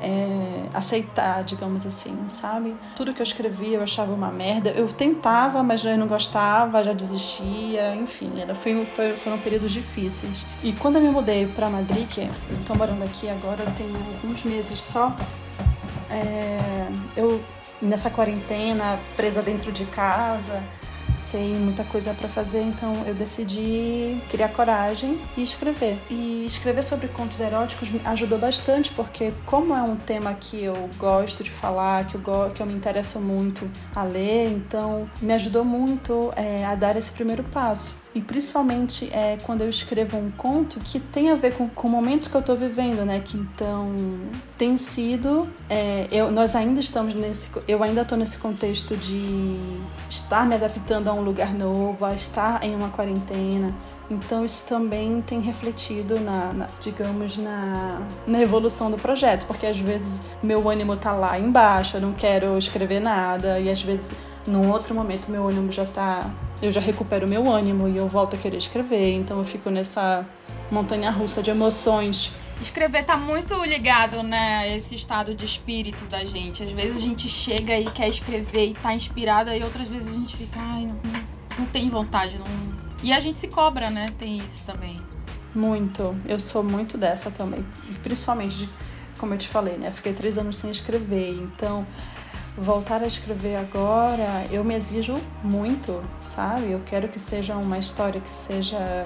é, 0.00 0.66
aceitar, 0.74 1.42
digamos 1.42 1.86
assim, 1.86 2.16
sabe? 2.28 2.76
Tudo 2.94 3.14
que 3.14 3.20
eu 3.20 3.24
escrevia 3.24 3.76
eu 3.76 3.82
achava 3.82 4.12
uma 4.12 4.30
merda. 4.30 4.70
Eu 4.70 4.92
tentava, 4.92 5.62
mas 5.62 5.84
eu 5.84 5.96
não 5.96 6.06
gostava, 6.06 6.82
já 6.82 6.92
desistia, 6.92 7.94
enfim, 7.94 8.40
era, 8.40 8.54
foi, 8.54 8.84
foi, 8.84 9.14
foram 9.14 9.38
períodos 9.38 9.72
difíceis. 9.72 10.44
E 10.62 10.72
quando 10.72 10.96
eu 10.96 11.02
me 11.02 11.08
mudei 11.08 11.46
para 11.46 11.68
Madrid, 11.68 12.06
que 12.08 12.20
eu 12.20 12.30
tô 12.66 12.74
morando 12.74 13.02
aqui 13.02 13.28
agora, 13.28 13.64
tenho 13.76 13.96
alguns 13.96 14.44
meses 14.44 14.82
só, 14.82 15.14
é, 16.10 16.58
eu 17.16 17.42
nessa 17.80 18.10
quarentena, 18.10 18.98
presa 19.16 19.42
dentro 19.42 19.70
de 19.70 19.84
casa, 19.86 20.62
sem 21.26 21.54
muita 21.54 21.82
coisa 21.84 22.14
para 22.14 22.28
fazer, 22.28 22.62
então 22.62 23.04
eu 23.04 23.14
decidi 23.14 24.16
criar 24.30 24.48
coragem 24.50 25.20
e 25.36 25.42
escrever. 25.42 25.98
E 26.08 26.44
escrever 26.46 26.82
sobre 26.82 27.08
contos 27.08 27.40
eróticos 27.40 27.90
me 27.90 28.00
ajudou 28.04 28.38
bastante, 28.38 28.92
porque 28.92 29.32
como 29.44 29.74
é 29.74 29.82
um 29.82 29.96
tema 29.96 30.32
que 30.34 30.62
eu 30.62 30.88
gosto 30.96 31.42
de 31.42 31.50
falar, 31.50 32.06
que 32.06 32.14
eu, 32.14 32.50
que 32.54 32.62
eu 32.62 32.66
me 32.66 32.74
interesso 32.74 33.18
muito 33.18 33.68
a 33.94 34.04
ler, 34.04 34.52
então 34.52 35.10
me 35.20 35.32
ajudou 35.32 35.64
muito 35.64 36.32
é, 36.36 36.64
a 36.64 36.74
dar 36.74 36.96
esse 36.96 37.10
primeiro 37.10 37.42
passo. 37.44 38.05
E 38.16 38.22
principalmente 38.22 39.10
é, 39.12 39.36
quando 39.42 39.60
eu 39.60 39.68
escrevo 39.68 40.16
um 40.16 40.30
conto 40.30 40.80
que 40.80 40.98
tem 40.98 41.30
a 41.30 41.34
ver 41.34 41.52
com, 41.52 41.68
com 41.68 41.86
o 41.86 41.90
momento 41.90 42.30
que 42.30 42.34
eu 42.34 42.40
estou 42.40 42.56
vivendo, 42.56 43.04
né? 43.04 43.20
Que 43.20 43.36
então 43.36 43.94
tem 44.56 44.78
sido. 44.78 45.46
É, 45.68 46.08
eu, 46.10 46.32
nós 46.32 46.56
ainda 46.56 46.80
estamos 46.80 47.12
nesse. 47.12 47.50
Eu 47.68 47.82
ainda 47.82 48.00
estou 48.00 48.16
nesse 48.16 48.38
contexto 48.38 48.96
de 48.96 49.60
estar 50.08 50.46
me 50.46 50.54
adaptando 50.54 51.08
a 51.08 51.12
um 51.12 51.20
lugar 51.20 51.52
novo, 51.52 52.06
a 52.06 52.14
estar 52.14 52.64
em 52.64 52.74
uma 52.74 52.88
quarentena. 52.88 53.74
Então 54.08 54.46
isso 54.46 54.64
também 54.66 55.20
tem 55.20 55.42
refletido 55.42 56.18
na, 56.18 56.54
na, 56.54 56.68
digamos, 56.80 57.36
na, 57.36 58.00
na 58.26 58.40
evolução 58.40 58.90
do 58.90 58.96
projeto, 58.96 59.44
porque 59.44 59.66
às 59.66 59.78
vezes 59.78 60.22
meu 60.42 60.70
ânimo 60.70 60.96
tá 60.96 61.12
lá 61.12 61.38
embaixo, 61.38 61.98
eu 61.98 62.00
não 62.00 62.14
quero 62.14 62.56
escrever 62.56 63.00
nada, 63.00 63.60
e 63.60 63.68
às 63.68 63.82
vezes 63.82 64.14
num 64.46 64.70
outro 64.70 64.94
momento 64.94 65.30
meu 65.30 65.46
ânimo 65.46 65.70
já 65.70 65.84
tá 65.84 66.30
eu 66.62 66.72
já 66.72 66.80
recupero 66.80 67.28
meu 67.28 67.50
ânimo 67.50 67.88
e 67.88 67.96
eu 67.96 68.08
volto 68.08 68.34
a 68.34 68.38
querer 68.38 68.56
escrever. 68.56 69.14
Então 69.14 69.38
eu 69.38 69.44
fico 69.44 69.70
nessa 69.70 70.26
montanha 70.70 71.10
russa 71.10 71.42
de 71.42 71.50
emoções. 71.50 72.32
Escrever 72.60 73.04
tá 73.04 73.16
muito 73.16 73.54
ligado, 73.64 74.22
né, 74.22 74.58
a 74.58 74.68
esse 74.68 74.94
estado 74.94 75.34
de 75.34 75.44
espírito 75.44 76.04
da 76.06 76.24
gente. 76.24 76.62
Às 76.62 76.72
vezes 76.72 76.96
a 76.96 77.00
gente 77.00 77.28
chega 77.28 77.78
e 77.78 77.84
quer 77.84 78.08
escrever 78.08 78.68
e 78.68 78.74
tá 78.74 78.94
inspirada, 78.94 79.54
e 79.54 79.62
outras 79.62 79.88
vezes 79.88 80.08
a 80.08 80.16
gente 80.16 80.36
fica, 80.36 80.58
ai, 80.58 80.86
não, 80.86 80.98
não 81.58 81.66
tem 81.66 81.90
vontade, 81.90 82.38
não. 82.38 82.46
E 83.02 83.12
a 83.12 83.20
gente 83.20 83.36
se 83.36 83.48
cobra, 83.48 83.90
né? 83.90 84.08
Tem 84.18 84.38
isso 84.38 84.62
também. 84.64 84.98
Muito. 85.54 86.16
Eu 86.26 86.40
sou 86.40 86.62
muito 86.62 86.96
dessa 86.96 87.30
também. 87.30 87.64
Principalmente, 88.02 88.56
de, 88.56 88.68
como 89.18 89.34
eu 89.34 89.38
te 89.38 89.48
falei, 89.48 89.76
né? 89.76 89.90
Fiquei 89.90 90.14
três 90.14 90.38
anos 90.38 90.56
sem 90.56 90.70
escrever. 90.70 91.30
Então, 91.30 91.86
voltar 92.56 93.02
a 93.02 93.06
escrever 93.06 93.56
agora, 93.56 94.46
eu 94.50 94.64
me 94.64 94.74
exijo 94.74 95.16
muito, 95.42 96.02
sabe? 96.20 96.70
Eu 96.70 96.80
quero 96.86 97.08
que 97.08 97.18
seja 97.20 97.54
uma 97.56 97.78
história 97.78 98.20
que 98.20 98.32
seja 98.32 99.04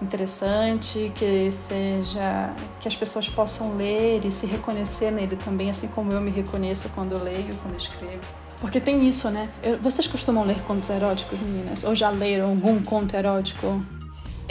interessante, 0.00 1.12
que 1.14 1.50
seja 1.52 2.52
que 2.80 2.88
as 2.88 2.96
pessoas 2.96 3.28
possam 3.28 3.76
ler 3.76 4.24
e 4.24 4.32
se 4.32 4.46
reconhecer 4.46 5.10
nele 5.10 5.36
também, 5.36 5.70
assim 5.70 5.88
como 5.88 6.12
eu 6.12 6.20
me 6.20 6.30
reconheço 6.30 6.88
quando 6.94 7.12
eu 7.12 7.22
leio, 7.22 7.54
quando 7.62 7.74
eu 7.74 7.78
escrevo. 7.78 8.22
Porque 8.60 8.80
tem 8.80 9.08
isso, 9.08 9.30
né? 9.30 9.48
Eu, 9.62 9.78
vocês 9.78 10.06
costumam 10.06 10.44
ler 10.44 10.60
contos 10.62 10.90
eróticos, 10.90 11.38
meninas? 11.40 11.82
Ou 11.84 11.94
já 11.94 12.10
leram 12.10 12.50
algum 12.50 12.82
conto 12.82 13.16
erótico? 13.16 13.82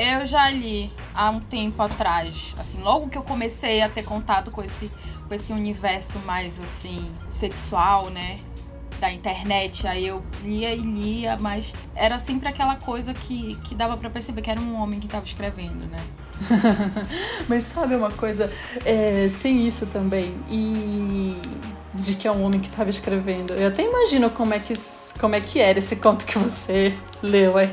Eu 0.01 0.25
já 0.25 0.49
li 0.49 0.91
há 1.13 1.29
um 1.29 1.39
tempo 1.39 1.79
atrás, 1.79 2.55
assim, 2.57 2.81
logo 2.81 3.07
que 3.07 3.15
eu 3.15 3.21
comecei 3.21 3.83
a 3.83 3.87
ter 3.87 4.01
contato 4.01 4.49
com 4.49 4.63
esse, 4.63 4.89
com 5.27 5.31
esse 5.35 5.53
universo 5.53 6.17
mais, 6.25 6.59
assim, 6.59 7.11
sexual, 7.29 8.09
né? 8.09 8.39
Da 8.99 9.11
internet, 9.11 9.87
aí 9.87 10.07
eu 10.07 10.23
lia 10.43 10.73
e 10.73 10.79
lia, 10.79 11.37
mas 11.39 11.71
era 11.93 12.17
sempre 12.17 12.49
aquela 12.49 12.77
coisa 12.77 13.13
que, 13.13 13.55
que 13.57 13.75
dava 13.75 13.95
para 13.95 14.09
perceber 14.09 14.41
que 14.41 14.49
era 14.49 14.59
um 14.59 14.75
homem 14.75 14.99
que 14.99 15.05
estava 15.05 15.23
escrevendo, 15.23 15.85
né? 15.85 15.99
mas 17.47 17.65
sabe 17.65 17.93
uma 17.95 18.11
coisa? 18.11 18.51
É, 18.83 19.29
tem 19.39 19.67
isso 19.67 19.85
também. 19.85 20.35
E 20.49 21.39
de 21.93 22.15
que 22.15 22.27
é 22.27 22.31
um 22.31 22.43
homem 22.43 22.59
que 22.59 22.69
estava 22.69 22.89
escrevendo. 22.89 23.53
Eu 23.53 23.67
até 23.67 23.83
imagino 23.83 24.31
como 24.31 24.55
é 24.55 24.59
que, 24.59 24.73
como 25.19 25.35
é 25.35 25.41
que 25.41 25.59
era 25.59 25.77
esse 25.77 25.95
conto 25.97 26.25
que 26.25 26.39
você 26.39 26.91
leu 27.21 27.55
aí. 27.55 27.71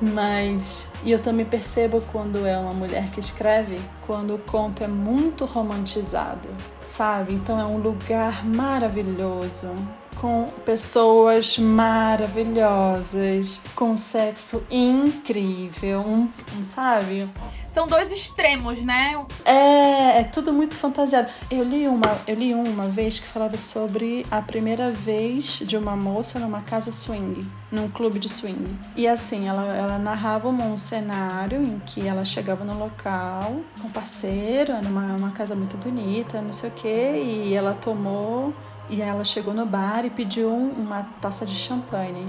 Mas 0.00 0.88
e 1.02 1.10
eu 1.10 1.18
também 1.18 1.46
percebo 1.46 2.02
quando 2.12 2.46
é 2.46 2.56
uma 2.58 2.72
mulher 2.72 3.10
que 3.10 3.20
escreve, 3.20 3.80
quando 4.06 4.34
o 4.34 4.38
conto 4.38 4.84
é 4.84 4.88
muito 4.88 5.44
romantizado, 5.46 6.48
sabe? 6.86 7.34
Então 7.34 7.58
é 7.58 7.64
um 7.64 7.78
lugar 7.78 8.44
maravilhoso, 8.44 9.74
com 10.20 10.46
pessoas 10.64 11.58
maravilhosas, 11.58 13.60
com 13.74 13.96
sexo 13.96 14.62
incrível, 14.70 16.00
um, 16.00 16.28
um, 16.58 16.64
sabe? 16.64 17.28
São 17.70 17.86
dois 17.86 18.10
extremos, 18.10 18.82
né? 18.82 19.22
É, 19.44 20.20
é 20.20 20.24
tudo 20.24 20.50
muito 20.52 20.74
fantasiado. 20.76 21.28
Eu 21.50 21.62
li 21.62 21.86
uma, 21.86 22.18
eu 22.26 22.34
li 22.34 22.54
uma 22.54 22.84
vez 22.84 23.20
que 23.20 23.26
falava 23.26 23.58
sobre 23.58 24.24
a 24.30 24.40
primeira 24.40 24.90
vez 24.90 25.58
de 25.58 25.76
uma 25.76 25.94
moça 25.94 26.38
numa 26.38 26.62
casa 26.62 26.90
swing. 26.90 27.46
num 27.70 27.90
clube 27.90 28.18
de 28.18 28.30
swing. 28.30 28.74
E 28.96 29.06
assim, 29.06 29.46
ela, 29.48 29.76
ela 29.76 29.98
narrava 29.98 30.48
um 30.48 30.76
cenário 30.76 31.62
em 31.62 31.78
que 31.80 32.06
ela 32.06 32.24
chegava 32.24 32.64
no 32.64 32.78
local 32.78 33.60
com 33.80 33.88
um 33.88 33.90
parceiro, 33.90 34.72
era 34.72 34.88
uma, 34.88 35.16
uma 35.16 35.30
casa 35.32 35.54
muito 35.54 35.76
bonita, 35.76 36.40
não 36.40 36.52
sei 36.52 36.70
o 36.70 36.72
quê, 36.72 37.22
e 37.22 37.54
ela 37.54 37.74
tomou. 37.74 38.54
E 38.88 39.02
ela 39.02 39.24
chegou 39.24 39.52
no 39.52 39.66
bar 39.66 40.04
e 40.04 40.10
pediu 40.10 40.48
uma 40.48 41.02
taça 41.20 41.44
de 41.44 41.54
champanhe. 41.54 42.26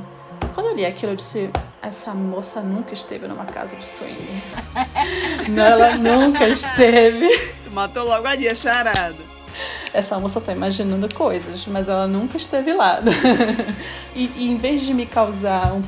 Quando 0.53 0.67
eu 0.67 0.75
li 0.75 0.85
aquilo, 0.85 1.11
eu 1.11 1.15
disse: 1.15 1.51
essa 1.81 2.13
moça 2.13 2.61
nunca 2.61 2.93
esteve 2.93 3.27
numa 3.27 3.45
casa 3.45 3.75
de 3.75 3.87
swing. 3.87 4.41
não, 5.49 5.63
ela 5.63 5.97
nunca 5.97 6.47
esteve. 6.47 7.27
Tu 7.63 7.71
matou 7.71 8.05
logo 8.05 8.27
a 8.27 8.35
dia 8.35 8.55
charada. 8.55 9.15
Essa 9.93 10.19
moça 10.19 10.41
tá 10.41 10.51
imaginando 10.51 11.13
coisas, 11.13 11.65
mas 11.67 11.87
ela 11.87 12.07
nunca 12.07 12.37
esteve 12.37 12.73
lá. 12.73 12.99
e, 14.15 14.31
e 14.35 14.51
em 14.51 14.57
vez 14.57 14.83
de 14.83 14.93
me 14.93 15.05
causar 15.05 15.73
um, 15.73 15.81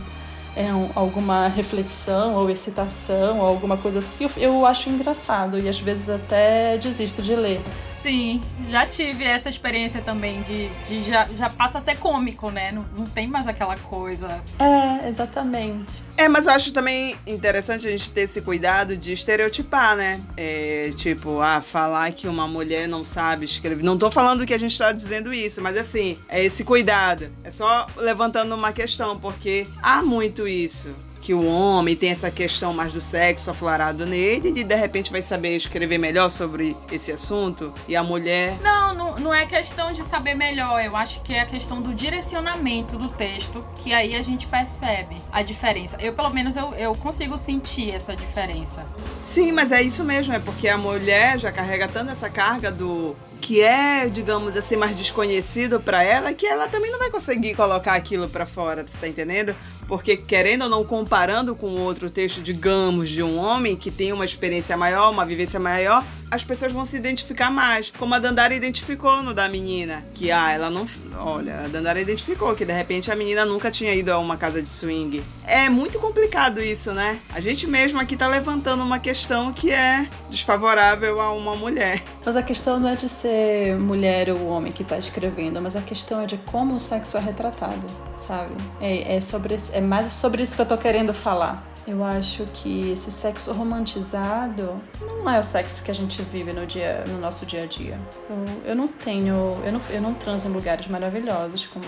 é, 0.56 0.74
um, 0.74 0.90
alguma 0.96 1.48
reflexão 1.48 2.36
ou 2.36 2.50
excitação 2.50 3.40
ou 3.40 3.46
alguma 3.46 3.78
coisa 3.78 4.00
assim, 4.00 4.26
eu, 4.26 4.32
eu 4.38 4.66
acho 4.66 4.90
engraçado 4.90 5.60
e 5.60 5.70
às 5.70 5.80
vezes 5.80 6.10
até 6.10 6.78
desisto 6.78 7.22
de 7.22 7.36
ler. 7.36 7.62
Sim, 8.02 8.42
já 8.70 8.86
tive 8.86 9.24
essa 9.24 9.50
experiência 9.50 10.02
também 10.02 10.42
de, 10.44 10.70
de 10.86 11.04
já, 11.04 11.26
já 11.26 11.50
passa 11.50 11.80
a 11.80 11.82
ser 11.82 11.98
cômico, 11.98 12.50
né? 12.50 12.72
Não, 12.72 12.86
não 12.96 13.06
tem 13.06 13.28
mais 13.28 13.48
aquela 13.48 13.78
coisa. 13.78 14.42
É, 14.58 15.10
exatamente. 15.10 16.02
É, 16.16 16.30
mas 16.30 16.46
eu 16.46 16.54
acho 16.54 16.72
também 16.72 17.16
interessante 17.28 17.88
a 17.88 17.92
gente 17.92 18.10
ter 18.12 18.22
esse 18.22 18.42
cuidado 18.42 18.96
de 18.96 19.12
estereotipar, 19.12 19.96
né? 19.98 20.22
É, 20.38 20.92
tipo, 20.96 21.42
ah, 21.42 21.62
falar 21.62 22.12
que 22.12 22.28
uma 22.28 22.48
mulher 22.48 22.88
não 22.88 23.04
sabe 23.04 23.46
escrever. 23.46 23.84
Não 23.84 23.98
tô 23.98 24.10
falando 24.10 24.46
que 24.46 24.54
a 24.54 24.58
gente 24.58 24.78
tá 24.78 24.92
dizendo 24.92 25.34
isso, 25.34 25.62
mas 25.62 25.76
assim, 25.78 26.18
é 26.30 26.44
esse 26.44 26.64
cuidado. 26.64 27.30
É 27.44 27.52
só 27.52 27.86
levantando 27.98 28.56
uma 28.56 28.72
questão, 28.72 29.20
porque 29.20 29.68
há 29.82 30.02
muito 30.02 30.48
isso 30.48 31.09
que 31.22 31.34
o 31.34 31.46
homem 31.46 31.96
tem 31.96 32.10
essa 32.10 32.32
questão 32.32 32.74
mais 32.74 32.94
do 32.94 33.02
sexo 33.02 33.52
aflorado 33.52 34.06
nele 34.06 34.54
e 34.56 34.64
de 34.64 34.76
repente 34.76 35.12
vai 35.12 35.22
saber 35.22 35.56
escrever 35.56 35.98
melhor 35.98 36.30
sobre 36.30 36.76
esse 36.92 37.12
assunto 37.12 37.74
e 37.88 37.96
a 37.96 38.04
mulher. 38.04 38.58
Não, 38.62 38.94
não, 38.94 39.16
não 39.16 39.34
é 39.34 39.46
questão 39.46 39.92
de 39.92 40.04
saber 40.04 40.34
melhor. 40.34 40.84
Eu 40.84 40.96
acho 40.96 41.22
que 41.22 41.34
é 41.34 41.42
a 41.42 41.46
questão 41.46 41.82
do 41.82 41.94
direcionamento 41.94 42.98
do 42.98 43.10
texto 43.10 43.64
que 43.76 43.94
aí 43.94 44.16
a 44.16 44.22
gente 44.22 44.48
percebe 44.48 45.18
a 45.32 45.42
diferença. 45.42 45.98
Eu, 46.00 46.14
pelo 46.14 46.30
menos, 46.30 46.56
eu, 46.56 46.74
eu 46.76 46.96
consigo 46.96 47.38
sentir 47.38 47.92
essa 47.92 48.16
diferença. 48.16 48.86
Sim, 49.24 49.52
mas 49.52 49.72
é 49.72 49.82
isso 49.82 50.04
mesmo, 50.04 50.34
é 50.34 50.40
porque 50.40 50.68
a 50.68 50.78
mulher 50.78 51.38
já 51.38 51.52
carrega 51.52 51.88
tanto 51.88 52.12
essa 52.12 52.30
carga 52.30 52.72
do 52.72 53.16
que 53.50 53.64
é, 53.64 54.08
digamos 54.08 54.56
assim, 54.56 54.76
mais 54.76 54.96
desconhecido 54.96 55.80
para 55.80 56.04
ela, 56.04 56.32
que 56.36 56.46
ela 56.46 56.68
também 56.68 56.92
não 56.92 57.00
vai 57.00 57.10
conseguir 57.10 57.56
colocar 57.56 57.96
aquilo 57.96 58.30
para 58.30 58.46
fora, 58.46 58.86
tá 59.02 59.08
entendendo? 59.08 59.56
Porque 59.88 60.16
querendo 60.16 60.66
ou 60.66 60.70
não 60.70 60.84
comparando 60.84 61.56
com 61.56 61.66
outro 61.82 62.12
texto, 62.12 62.44
digamos, 62.44 63.10
de 63.10 63.24
um 63.24 63.40
homem 63.40 63.76
que 63.76 63.90
tem 63.90 64.14
uma 64.14 64.24
experiência 64.24 64.78
maior, 64.78 65.10
uma 65.10 65.26
vivência 65.26 65.60
maior, 65.60 66.06
as 66.32 66.44
pessoas 66.44 66.72
vão 66.72 66.86
se 66.86 66.96
identificar 66.96 67.50
mais. 67.50 67.92
Como 67.92 68.13
a 68.13 68.20
Dandara 68.20 68.54
identificou 68.54 69.22
no 69.24 69.34
da 69.34 69.48
menina. 69.50 70.04
Que, 70.13 70.32
ah, 70.32 70.52
ela 70.52 70.70
não. 70.70 70.86
Olha, 71.18 71.65
a 71.65 71.68
Dandara 71.68 72.00
identificou 72.00 72.56
que 72.56 72.65
de 72.65 72.74
repente 72.74 73.12
a 73.12 73.15
menina 73.15 73.46
nunca 73.46 73.72
tinha 73.72 73.94
ido 73.94 74.12
a 74.12 74.18
uma 74.18 74.38
casa 74.38 74.62
de 74.62 74.68
swing. 74.68 75.22
É 75.46 75.70
muito 75.70 76.00
complicado 76.00 76.62
isso, 76.62 76.94
né? 76.94 77.20
A 77.34 77.42
gente 77.42 77.68
mesmo 77.68 78.00
aqui 78.00 78.15
tá 78.15 78.28
levantando 78.28 78.84
uma 78.84 79.00
questão 79.00 79.52
que 79.52 79.72
é 79.72 80.08
desfavorável 80.30 81.20
a 81.20 81.32
uma 81.32 81.56
mulher. 81.56 82.02
Mas 82.26 82.36
a 82.36 82.44
questão 82.44 82.80
não 82.80 82.89
é 82.89 82.96
de 82.96 83.10
ser 83.10 83.76
mulher 83.78 84.30
ou 84.30 84.48
homem 84.48 84.72
que 84.72 84.84
tá 84.84 84.98
escrevendo, 84.98 85.62
mas 85.62 85.76
a 85.76 85.82
questão 85.82 86.22
é 86.22 86.26
de 86.26 86.38
como 86.38 86.76
o 86.76 86.80
sexo 86.80 87.18
é 87.18 87.20
retratado, 87.20 87.88
sabe? 88.13 88.54
É, 88.80 89.15
é, 89.15 89.22
sobre, 89.22 89.58
é 89.72 89.82
mais 89.82 90.13
sobre 90.13 90.44
isso 90.44 90.56
que 90.56 90.62
eu 90.62 90.65
tô 90.65 90.78
querendo 90.78 91.13
falar. 91.13 91.68
Eu 91.89 92.04
acho 92.04 92.45
que 92.54 92.91
esse 92.91 93.12
sexo 93.12 93.52
romantizado 93.52 94.80
não 95.02 95.28
é 95.28 95.39
o 95.39 95.43
sexo 95.43 95.82
que 95.82 95.89
a 95.89 95.95
gente 95.95 96.21
vive 96.21 96.54
no, 96.54 96.63
dia, 96.67 97.04
no 97.08 97.17
nosso 97.17 97.47
dia 97.47 97.63
a 97.63 97.65
dia. 97.65 97.99
Eu, 98.30 98.62
eu 98.63 98.75
não 98.75 98.88
tenho. 98.88 99.60
Eu 99.65 99.71
não, 99.71 99.82
eu 99.89 99.99
não 99.99 100.13
transo 100.13 100.47
em 100.47 100.52
lugares 100.52 100.88
maravilhosos 100.88 101.65
com, 101.65 101.82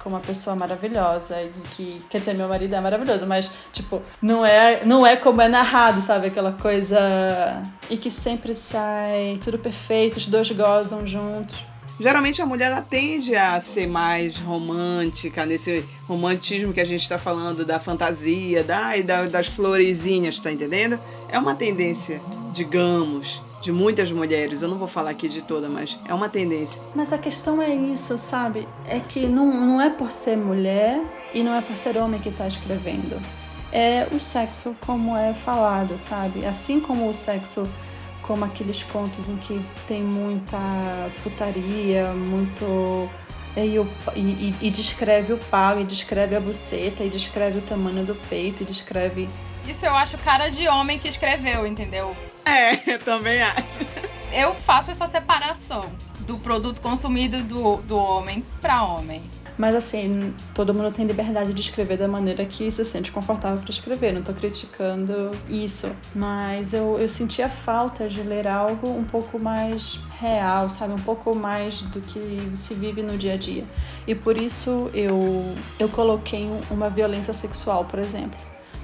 com 0.00 0.10
uma 0.10 0.20
pessoa 0.20 0.54
maravilhosa. 0.54 1.34
Que, 1.72 1.98
quer 2.08 2.20
dizer, 2.20 2.36
meu 2.36 2.46
marido 2.46 2.72
é 2.72 2.80
maravilhoso, 2.80 3.26
mas, 3.26 3.50
tipo, 3.72 4.00
não 4.22 4.46
é, 4.46 4.84
não 4.84 5.04
é 5.04 5.16
como 5.16 5.42
é 5.42 5.48
narrado, 5.48 6.00
sabe? 6.00 6.28
Aquela 6.28 6.52
coisa. 6.52 7.00
E 7.90 7.96
que 7.96 8.12
sempre 8.12 8.54
sai 8.54 9.40
tudo 9.42 9.58
perfeito, 9.58 10.18
os 10.18 10.28
dois 10.28 10.52
gozam 10.52 11.04
juntos. 11.04 11.71
Geralmente 12.00 12.40
a 12.42 12.46
mulher 12.46 12.70
ela 12.70 12.82
tende 12.82 13.34
a 13.36 13.60
ser 13.60 13.86
mais 13.86 14.36
romântica, 14.38 15.46
nesse 15.46 15.84
romantismo 16.08 16.72
que 16.72 16.80
a 16.80 16.84
gente 16.84 17.02
está 17.02 17.18
falando, 17.18 17.64
da 17.64 17.78
fantasia, 17.78 18.64
da, 18.64 18.96
da, 18.98 19.26
das 19.26 19.46
florezinhas, 19.46 20.38
tá 20.38 20.50
entendendo? 20.50 20.98
É 21.28 21.38
uma 21.38 21.54
tendência, 21.54 22.20
digamos, 22.52 23.40
de 23.62 23.70
muitas 23.70 24.10
mulheres. 24.10 24.60
Eu 24.60 24.68
não 24.68 24.76
vou 24.76 24.88
falar 24.88 25.10
aqui 25.10 25.28
de 25.28 25.42
toda, 25.42 25.68
mas 25.68 25.98
é 26.08 26.12
uma 26.12 26.28
tendência. 26.28 26.82
Mas 26.94 27.12
a 27.12 27.18
questão 27.18 27.62
é 27.62 27.72
isso, 27.72 28.18
sabe? 28.18 28.66
É 28.86 28.98
que 28.98 29.26
não, 29.26 29.46
não 29.46 29.80
é 29.80 29.88
por 29.88 30.10
ser 30.10 30.36
mulher 30.36 31.00
e 31.32 31.42
não 31.42 31.54
é 31.54 31.60
por 31.60 31.76
ser 31.76 31.96
homem 31.96 32.20
que 32.20 32.28
está 32.28 32.46
escrevendo. 32.46 33.20
É 33.70 34.08
o 34.12 34.20
sexo 34.20 34.76
como 34.84 35.16
é 35.16 35.32
falado, 35.32 35.98
sabe? 35.98 36.44
Assim 36.44 36.80
como 36.80 37.08
o 37.08 37.14
sexo 37.14 37.66
como 38.32 38.46
aqueles 38.46 38.82
contos 38.82 39.28
em 39.28 39.36
que 39.36 39.62
tem 39.86 40.02
muita 40.02 40.56
putaria, 41.22 42.14
muito. 42.14 43.10
E, 43.54 43.60
e, 44.16 44.56
e, 44.62 44.70
descreve 44.70 45.34
o 45.34 45.38
pau, 45.38 45.78
e 45.78 45.84
descreve 45.84 46.34
a 46.34 46.40
buceta, 46.40 47.04
e 47.04 47.10
descreve 47.10 47.58
o 47.58 47.60
tamanho 47.60 48.06
do 48.06 48.14
peito, 48.14 48.62
e 48.62 48.66
descreve. 48.66 49.28
Isso 49.68 49.84
eu 49.84 49.94
acho 49.94 50.16
cara 50.16 50.48
de 50.48 50.66
homem 50.66 50.98
que 50.98 51.06
escreveu, 51.06 51.66
entendeu? 51.66 52.16
É, 52.46 52.94
eu 52.94 52.98
também 52.98 53.42
acho. 53.42 53.80
Eu 54.32 54.54
faço 54.54 54.90
essa 54.90 55.06
separação 55.06 55.90
do 56.20 56.38
produto 56.38 56.80
consumido 56.80 57.42
do, 57.42 57.76
do 57.82 57.98
homem 57.98 58.42
para 58.62 58.82
homem. 58.82 59.22
Mas 59.56 59.74
assim, 59.74 60.34
todo 60.54 60.74
mundo 60.74 60.90
tem 60.90 61.06
liberdade 61.06 61.52
de 61.52 61.60
escrever 61.60 61.98
da 61.98 62.08
maneira 62.08 62.44
que 62.44 62.70
se 62.70 62.84
sente 62.84 63.12
confortável 63.12 63.60
para 63.60 63.70
escrever. 63.70 64.12
Não 64.12 64.22
tô 64.22 64.32
criticando 64.32 65.30
isso. 65.48 65.90
Mas 66.14 66.72
eu, 66.72 66.98
eu 66.98 67.08
senti 67.08 67.42
a 67.42 67.48
falta 67.48 68.08
de 68.08 68.22
ler 68.22 68.48
algo 68.48 68.88
um 68.88 69.04
pouco 69.04 69.38
mais 69.38 70.00
real, 70.18 70.68
sabe? 70.70 70.94
Um 70.94 71.04
pouco 71.04 71.34
mais 71.34 71.82
do 71.82 72.00
que 72.00 72.50
se 72.54 72.74
vive 72.74 73.02
no 73.02 73.16
dia 73.16 73.34
a 73.34 73.36
dia. 73.36 73.64
E 74.06 74.14
por 74.14 74.36
isso 74.36 74.90
eu, 74.94 75.54
eu 75.78 75.88
coloquei 75.88 76.48
uma 76.70 76.88
violência 76.88 77.34
sexual, 77.34 77.84
por 77.84 77.98
exemplo. 77.98 78.38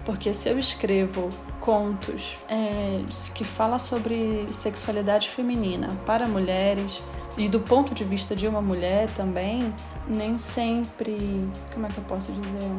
Porque 0.04 0.32
se 0.32 0.48
eu 0.48 0.58
escrevo 0.58 1.28
contos 1.60 2.38
é, 2.48 3.02
que 3.34 3.44
fala 3.44 3.78
sobre 3.78 4.46
sexualidade 4.50 5.28
feminina 5.28 5.88
para 6.06 6.26
mulheres, 6.26 7.02
e 7.38 7.48
do 7.48 7.60
ponto 7.60 7.94
de 7.94 8.02
vista 8.02 8.34
de 8.34 8.46
uma 8.48 8.60
mulher 8.60 9.08
também, 9.10 9.72
nem 10.08 10.36
sempre. 10.36 11.48
Como 11.72 11.86
é 11.86 11.88
que 11.88 11.98
eu 11.98 12.04
posso 12.04 12.32
dizer? 12.32 12.70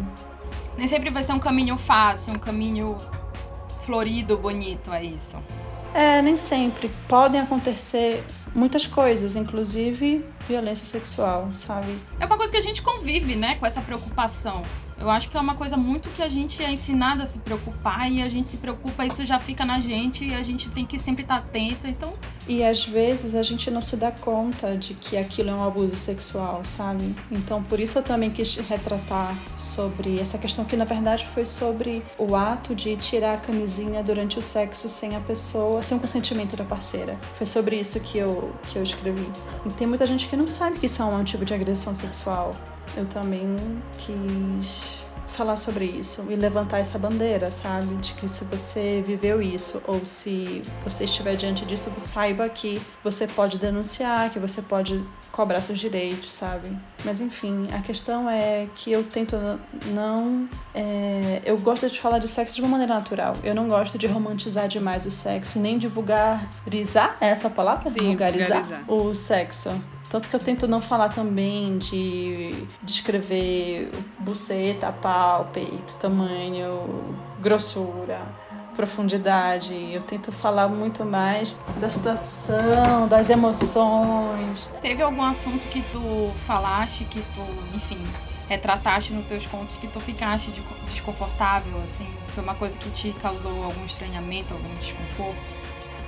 Nem 0.77 0.87
sempre 0.87 1.09
vai 1.09 1.23
ser 1.23 1.31
um 1.31 1.39
caminho 1.39 1.77
fácil, 1.77 2.33
um 2.33 2.39
caminho 2.39 2.97
florido, 3.81 4.37
bonito, 4.37 4.91
é 4.91 5.03
isso. 5.03 5.37
É, 5.93 6.21
nem 6.21 6.35
sempre. 6.35 6.91
Podem 7.07 7.41
acontecer 7.41 8.23
muitas 8.53 8.85
coisas, 8.85 9.35
inclusive 9.35 10.25
violência 10.47 10.85
sexual, 10.85 11.49
sabe? 11.53 11.97
É 12.19 12.25
uma 12.25 12.37
coisa 12.37 12.51
que 12.51 12.57
a 12.57 12.61
gente 12.61 12.81
convive, 12.81 13.35
né, 13.35 13.55
com 13.55 13.65
essa 13.65 13.81
preocupação. 13.81 14.61
Eu 14.99 15.09
acho 15.09 15.29
que 15.29 15.37
é 15.37 15.39
uma 15.39 15.55
coisa 15.55 15.77
muito 15.77 16.09
que 16.09 16.21
a 16.21 16.27
gente 16.27 16.61
é 16.61 16.71
ensinado 16.71 17.23
a 17.23 17.25
se 17.25 17.39
preocupar 17.39 18.11
e 18.11 18.21
a 18.21 18.27
gente 18.27 18.49
se 18.49 18.57
preocupa, 18.57 19.05
isso 19.05 19.23
já 19.23 19.39
fica 19.39 19.63
na 19.63 19.79
gente 19.79 20.25
e 20.25 20.33
a 20.33 20.41
gente 20.41 20.69
tem 20.69 20.85
que 20.85 20.99
sempre 20.99 21.23
estar 21.23 21.37
atenta. 21.37 21.87
Então. 21.87 22.13
E 22.47 22.63
às 22.63 22.85
vezes 22.85 23.33
a 23.33 23.43
gente 23.43 23.71
não 23.71 23.81
se 23.81 23.95
dá 23.95 24.11
conta 24.11 24.75
de 24.75 24.93
que 24.93 25.15
aquilo 25.15 25.49
é 25.49 25.53
um 25.53 25.63
abuso 25.63 25.95
sexual, 25.95 26.65
sabe? 26.65 27.15
Então 27.31 27.63
por 27.63 27.79
isso 27.79 27.97
eu 27.97 28.03
também 28.03 28.29
quis 28.29 28.55
retratar 28.57 29.37
sobre 29.57 30.19
essa 30.19 30.37
questão 30.37 30.65
que 30.65 30.75
na 30.75 30.85
verdade 30.85 31.25
foi 31.27 31.45
sobre 31.45 32.03
o 32.17 32.35
ato 32.35 32.75
de 32.75 32.95
tirar 32.97 33.33
a 33.33 33.37
camisinha 33.37 34.03
durante 34.03 34.37
o 34.37 34.41
sexo 34.41 34.89
sem 34.89 35.15
a 35.15 35.19
pessoa, 35.21 35.81
sem 35.81 35.97
o 35.97 35.99
consentimento 35.99 36.57
da 36.57 36.65
parceira. 36.65 37.17
Foi 37.35 37.45
sobre 37.45 37.79
isso 37.79 37.99
que 37.99 38.17
eu, 38.17 38.53
que 38.67 38.77
eu 38.77 38.83
escrevi. 38.83 39.29
E 39.65 39.69
tem 39.69 39.87
muita 39.87 40.05
gente 40.05 40.27
que 40.27 40.35
não 40.35 40.47
sabe 40.47 40.79
que 40.79 40.87
isso 40.87 41.01
é 41.01 41.05
um 41.05 41.23
tipo 41.23 41.45
de 41.45 41.53
agressão 41.53 41.93
sexual 41.93 42.53
eu 42.95 43.05
também 43.05 43.55
quis 43.97 44.99
falar 45.29 45.57
sobre 45.57 45.85
isso 45.85 46.25
e 46.29 46.35
levantar 46.35 46.79
essa 46.79 46.97
bandeira, 46.97 47.51
sabe? 47.51 47.95
De 47.95 48.13
que 48.13 48.27
se 48.27 48.43
você 48.45 49.03
viveu 49.05 49.41
isso 49.41 49.81
ou 49.87 50.05
se 50.05 50.61
você 50.83 51.05
estiver 51.05 51.35
diante 51.35 51.65
disso, 51.65 51.91
saiba 51.97 52.49
que 52.49 52.81
você 53.03 53.27
pode 53.27 53.57
denunciar, 53.57 54.29
que 54.29 54.39
você 54.39 54.61
pode 54.61 55.03
cobrar 55.31 55.61
seus 55.61 55.79
direitos, 55.79 56.31
sabe? 56.31 56.75
Mas 57.05 57.21
enfim, 57.21 57.67
a 57.73 57.79
questão 57.81 58.29
é 58.29 58.67
que 58.75 58.91
eu 58.91 59.03
tento 59.03 59.37
não. 59.87 60.49
É, 60.73 61.41
eu 61.45 61.57
gosto 61.57 61.87
de 61.87 61.99
falar 61.99 62.19
de 62.19 62.27
sexo 62.27 62.55
de 62.55 62.61
uma 62.61 62.69
maneira 62.69 62.95
natural. 62.95 63.35
Eu 63.43 63.55
não 63.55 63.67
gosto 63.69 63.97
de 63.97 64.07
romantizar 64.07 64.67
demais 64.67 65.05
o 65.05 65.11
sexo, 65.11 65.59
nem 65.59 65.77
de 65.77 65.87
vulgarizar 65.87 67.17
é 67.21 67.29
essa 67.29 67.49
palavra? 67.49 67.89
Sim, 67.89 68.07
vulgarizar, 68.07 68.63
vulgarizar 68.63 68.91
o 68.91 69.15
sexo. 69.15 69.69
Tanto 70.09 70.27
que 70.27 70.35
eu 70.35 70.39
tento 70.39 70.67
não 70.67 70.81
falar 70.81 71.09
também 71.09 71.77
de 71.77 72.65
descrever 72.81 73.91
buceta, 74.19 74.91
pau, 74.91 75.49
peito, 75.53 75.95
tamanho, 75.97 77.03
grossura, 77.39 78.19
profundidade. 78.75 79.71
Eu 79.93 80.01
tento 80.01 80.31
falar 80.31 80.67
muito 80.67 81.05
mais 81.05 81.59
da 81.79 81.87
situação, 81.87 83.07
das 83.07 83.29
emoções. 83.29 84.67
Teve 84.81 85.03
algum 85.03 85.21
assunto 85.21 85.67
que 85.69 85.83
tu 85.91 86.31
falaste, 86.47 87.03
que 87.03 87.21
tu, 87.35 87.75
enfim, 87.75 88.03
retrataste 88.47 89.13
nos 89.13 89.27
teus 89.27 89.45
contos 89.45 89.75
que 89.75 89.87
tu 89.87 89.99
ficaste 89.99 90.51
desconfortável, 90.85 91.79
assim? 91.83 92.07
Foi 92.29 92.43
uma 92.43 92.55
coisa 92.55 92.79
que 92.79 92.89
te 92.89 93.11
causou 93.21 93.63
algum 93.63 93.85
estranhamento, 93.85 94.55
algum 94.55 94.73
desconforto? 94.73 95.53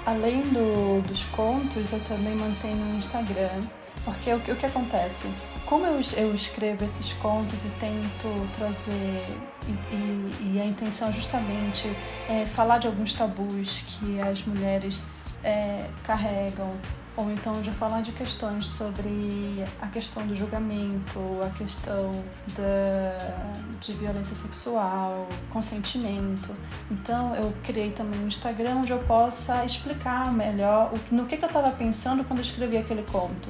Além 0.03 0.41
do, 0.41 1.03
dos 1.07 1.25
contos, 1.25 1.93
eu 1.93 1.99
também 1.99 2.33
mantenho 2.33 2.77
no 2.77 2.97
Instagram 2.97 3.61
porque 4.03 4.31
o, 4.31 4.37
o 4.37 4.55
que 4.55 4.65
acontece? 4.65 5.31
Como 5.65 5.85
eu, 5.85 5.99
eu 6.17 6.33
escrevo 6.33 6.83
esses 6.83 7.13
contos 7.13 7.65
e 7.65 7.69
tento 7.71 8.49
trazer, 8.57 9.25
e, 9.67 9.95
e, 9.95 10.53
e 10.53 10.61
a 10.61 10.65
intenção 10.65 11.11
justamente 11.11 11.87
é 12.27 12.45
falar 12.45 12.77
de 12.77 12.87
alguns 12.87 13.13
tabus 13.13 13.83
que 13.85 14.19
as 14.19 14.43
mulheres 14.43 15.33
é, 15.43 15.87
carregam, 16.03 16.75
ou 17.15 17.29
então 17.31 17.61
já 17.63 17.71
falar 17.71 18.01
de 18.01 18.11
questões 18.13 18.65
sobre 18.65 19.63
a 19.81 19.87
questão 19.87 20.25
do 20.25 20.33
julgamento, 20.33 21.19
a 21.45 21.49
questão 21.49 22.11
da, 22.55 23.57
de 23.79 23.91
violência 23.93 24.35
sexual, 24.35 25.27
consentimento. 25.49 26.55
Então 26.89 27.35
eu 27.35 27.53
criei 27.63 27.91
também 27.91 28.19
um 28.21 28.27
Instagram 28.27 28.77
onde 28.77 28.91
eu 28.91 28.99
possa 28.99 29.65
explicar 29.65 30.31
melhor 30.31 30.93
o, 30.93 31.15
no 31.15 31.25
que, 31.25 31.37
que 31.37 31.43
eu 31.43 31.47
estava 31.47 31.71
pensando 31.71 32.23
quando 32.23 32.39
eu 32.39 32.43
escrevi 32.43 32.77
aquele 32.77 33.03
conto. 33.03 33.49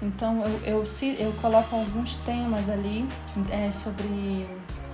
Então 0.00 0.44
eu, 0.64 0.82
eu, 0.82 0.84
eu 1.18 1.32
coloco 1.40 1.74
alguns 1.74 2.16
temas 2.18 2.68
ali 2.68 3.06
é, 3.50 3.70
sobre 3.70 4.48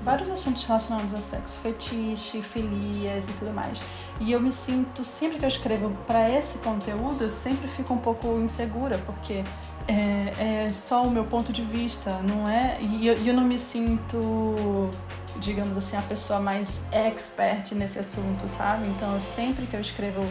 vários 0.04 0.28
assuntos 0.28 0.62
relacionados 0.64 1.14
a 1.14 1.20
sexo, 1.20 1.56
fetiche, 1.56 2.42
filias 2.42 3.24
e 3.24 3.32
tudo 3.32 3.52
mais. 3.52 3.80
E 4.20 4.30
eu 4.30 4.40
me 4.40 4.52
sinto, 4.52 5.02
sempre 5.02 5.38
que 5.38 5.44
eu 5.44 5.48
escrevo 5.48 5.90
para 6.06 6.30
esse 6.30 6.58
conteúdo, 6.58 7.24
eu 7.24 7.30
sempre 7.30 7.66
fico 7.66 7.94
um 7.94 7.98
pouco 7.98 8.28
insegura, 8.38 8.98
porque 8.98 9.42
é, 9.88 10.66
é 10.66 10.72
só 10.72 11.02
o 11.02 11.10
meu 11.10 11.24
ponto 11.24 11.52
de 11.52 11.62
vista, 11.62 12.18
não 12.18 12.46
é? 12.48 12.78
E 12.80 13.06
eu, 13.06 13.14
eu 13.24 13.34
não 13.34 13.44
me 13.44 13.58
sinto, 13.58 14.90
digamos 15.38 15.76
assim, 15.76 15.96
a 15.96 16.02
pessoa 16.02 16.38
mais 16.38 16.82
expert 16.92 17.74
nesse 17.74 17.98
assunto, 17.98 18.46
sabe? 18.46 18.86
Então, 18.88 19.18
sempre 19.18 19.66
que 19.66 19.74
eu 19.74 19.80
escrevo 19.80 20.22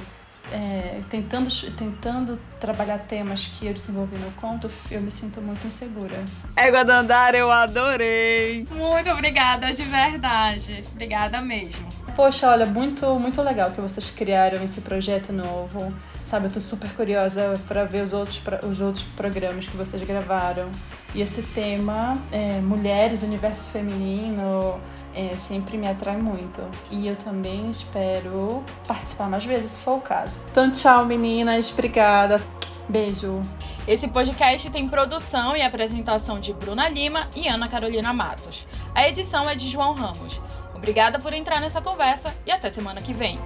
é, 0.51 1.01
tentando, 1.09 1.49
tentando 1.71 2.39
trabalhar 2.59 2.99
temas 2.99 3.47
que 3.47 3.65
eu 3.65 3.73
desenvolvi 3.73 4.17
no 4.17 4.31
conto, 4.33 4.69
eu 4.91 5.01
me 5.01 5.11
sinto 5.11 5.41
muito 5.41 5.65
insegura. 5.65 6.23
Égua 6.55 6.83
Dandara, 6.83 7.37
eu 7.37 7.51
adorei! 7.51 8.67
Muito 8.71 9.09
obrigada, 9.09 9.73
de 9.73 9.83
verdade. 9.83 10.83
Obrigada 10.91 11.41
mesmo. 11.41 11.87
Poxa, 12.15 12.49
olha, 12.49 12.65
muito, 12.65 13.17
muito 13.17 13.41
legal 13.41 13.71
que 13.71 13.81
vocês 13.81 14.11
criaram 14.11 14.63
esse 14.63 14.81
projeto 14.81 15.33
novo. 15.33 15.91
Sabe, 16.23 16.47
eu 16.47 16.51
tô 16.51 16.61
super 16.61 16.89
curiosa 16.91 17.59
para 17.67 17.85
ver 17.85 18.03
os 18.03 18.13
outros, 18.13 18.41
os 18.69 18.81
outros 18.81 19.03
programas 19.03 19.67
que 19.67 19.75
vocês 19.75 20.01
gravaram. 20.05 20.69
E 21.15 21.21
esse 21.21 21.41
tema, 21.41 22.17
é, 22.31 22.59
mulheres, 22.59 23.23
universo 23.23 23.69
feminino, 23.71 24.79
é, 25.15 25.35
sempre 25.35 25.77
me 25.77 25.87
atrai 25.87 26.17
muito. 26.17 26.61
E 26.89 27.07
eu 27.07 27.15
também 27.15 27.69
espero 27.69 28.63
participar 28.87 29.29
mais 29.29 29.45
vezes, 29.45 29.71
se 29.71 29.79
for 29.79 29.97
o 29.97 30.01
caso. 30.01 30.41
Então, 30.51 30.71
tchau, 30.71 31.05
meninas. 31.05 31.71
Obrigada. 31.71 32.41
Beijo. 32.87 33.41
Esse 33.87 34.07
podcast 34.07 34.69
tem 34.69 34.87
produção 34.87 35.55
e 35.55 35.61
apresentação 35.61 36.39
de 36.39 36.53
Bruna 36.53 36.87
Lima 36.89 37.29
e 37.35 37.47
Ana 37.47 37.67
Carolina 37.67 38.13
Matos. 38.13 38.65
A 38.93 39.07
edição 39.07 39.49
é 39.49 39.55
de 39.55 39.69
João 39.69 39.93
Ramos. 39.93 40.41
Obrigada 40.75 41.17
por 41.17 41.33
entrar 41.33 41.61
nessa 41.61 41.81
conversa 41.81 42.33
e 42.45 42.51
até 42.51 42.69
semana 42.69 43.01
que 43.01 43.13
vem. 43.13 43.39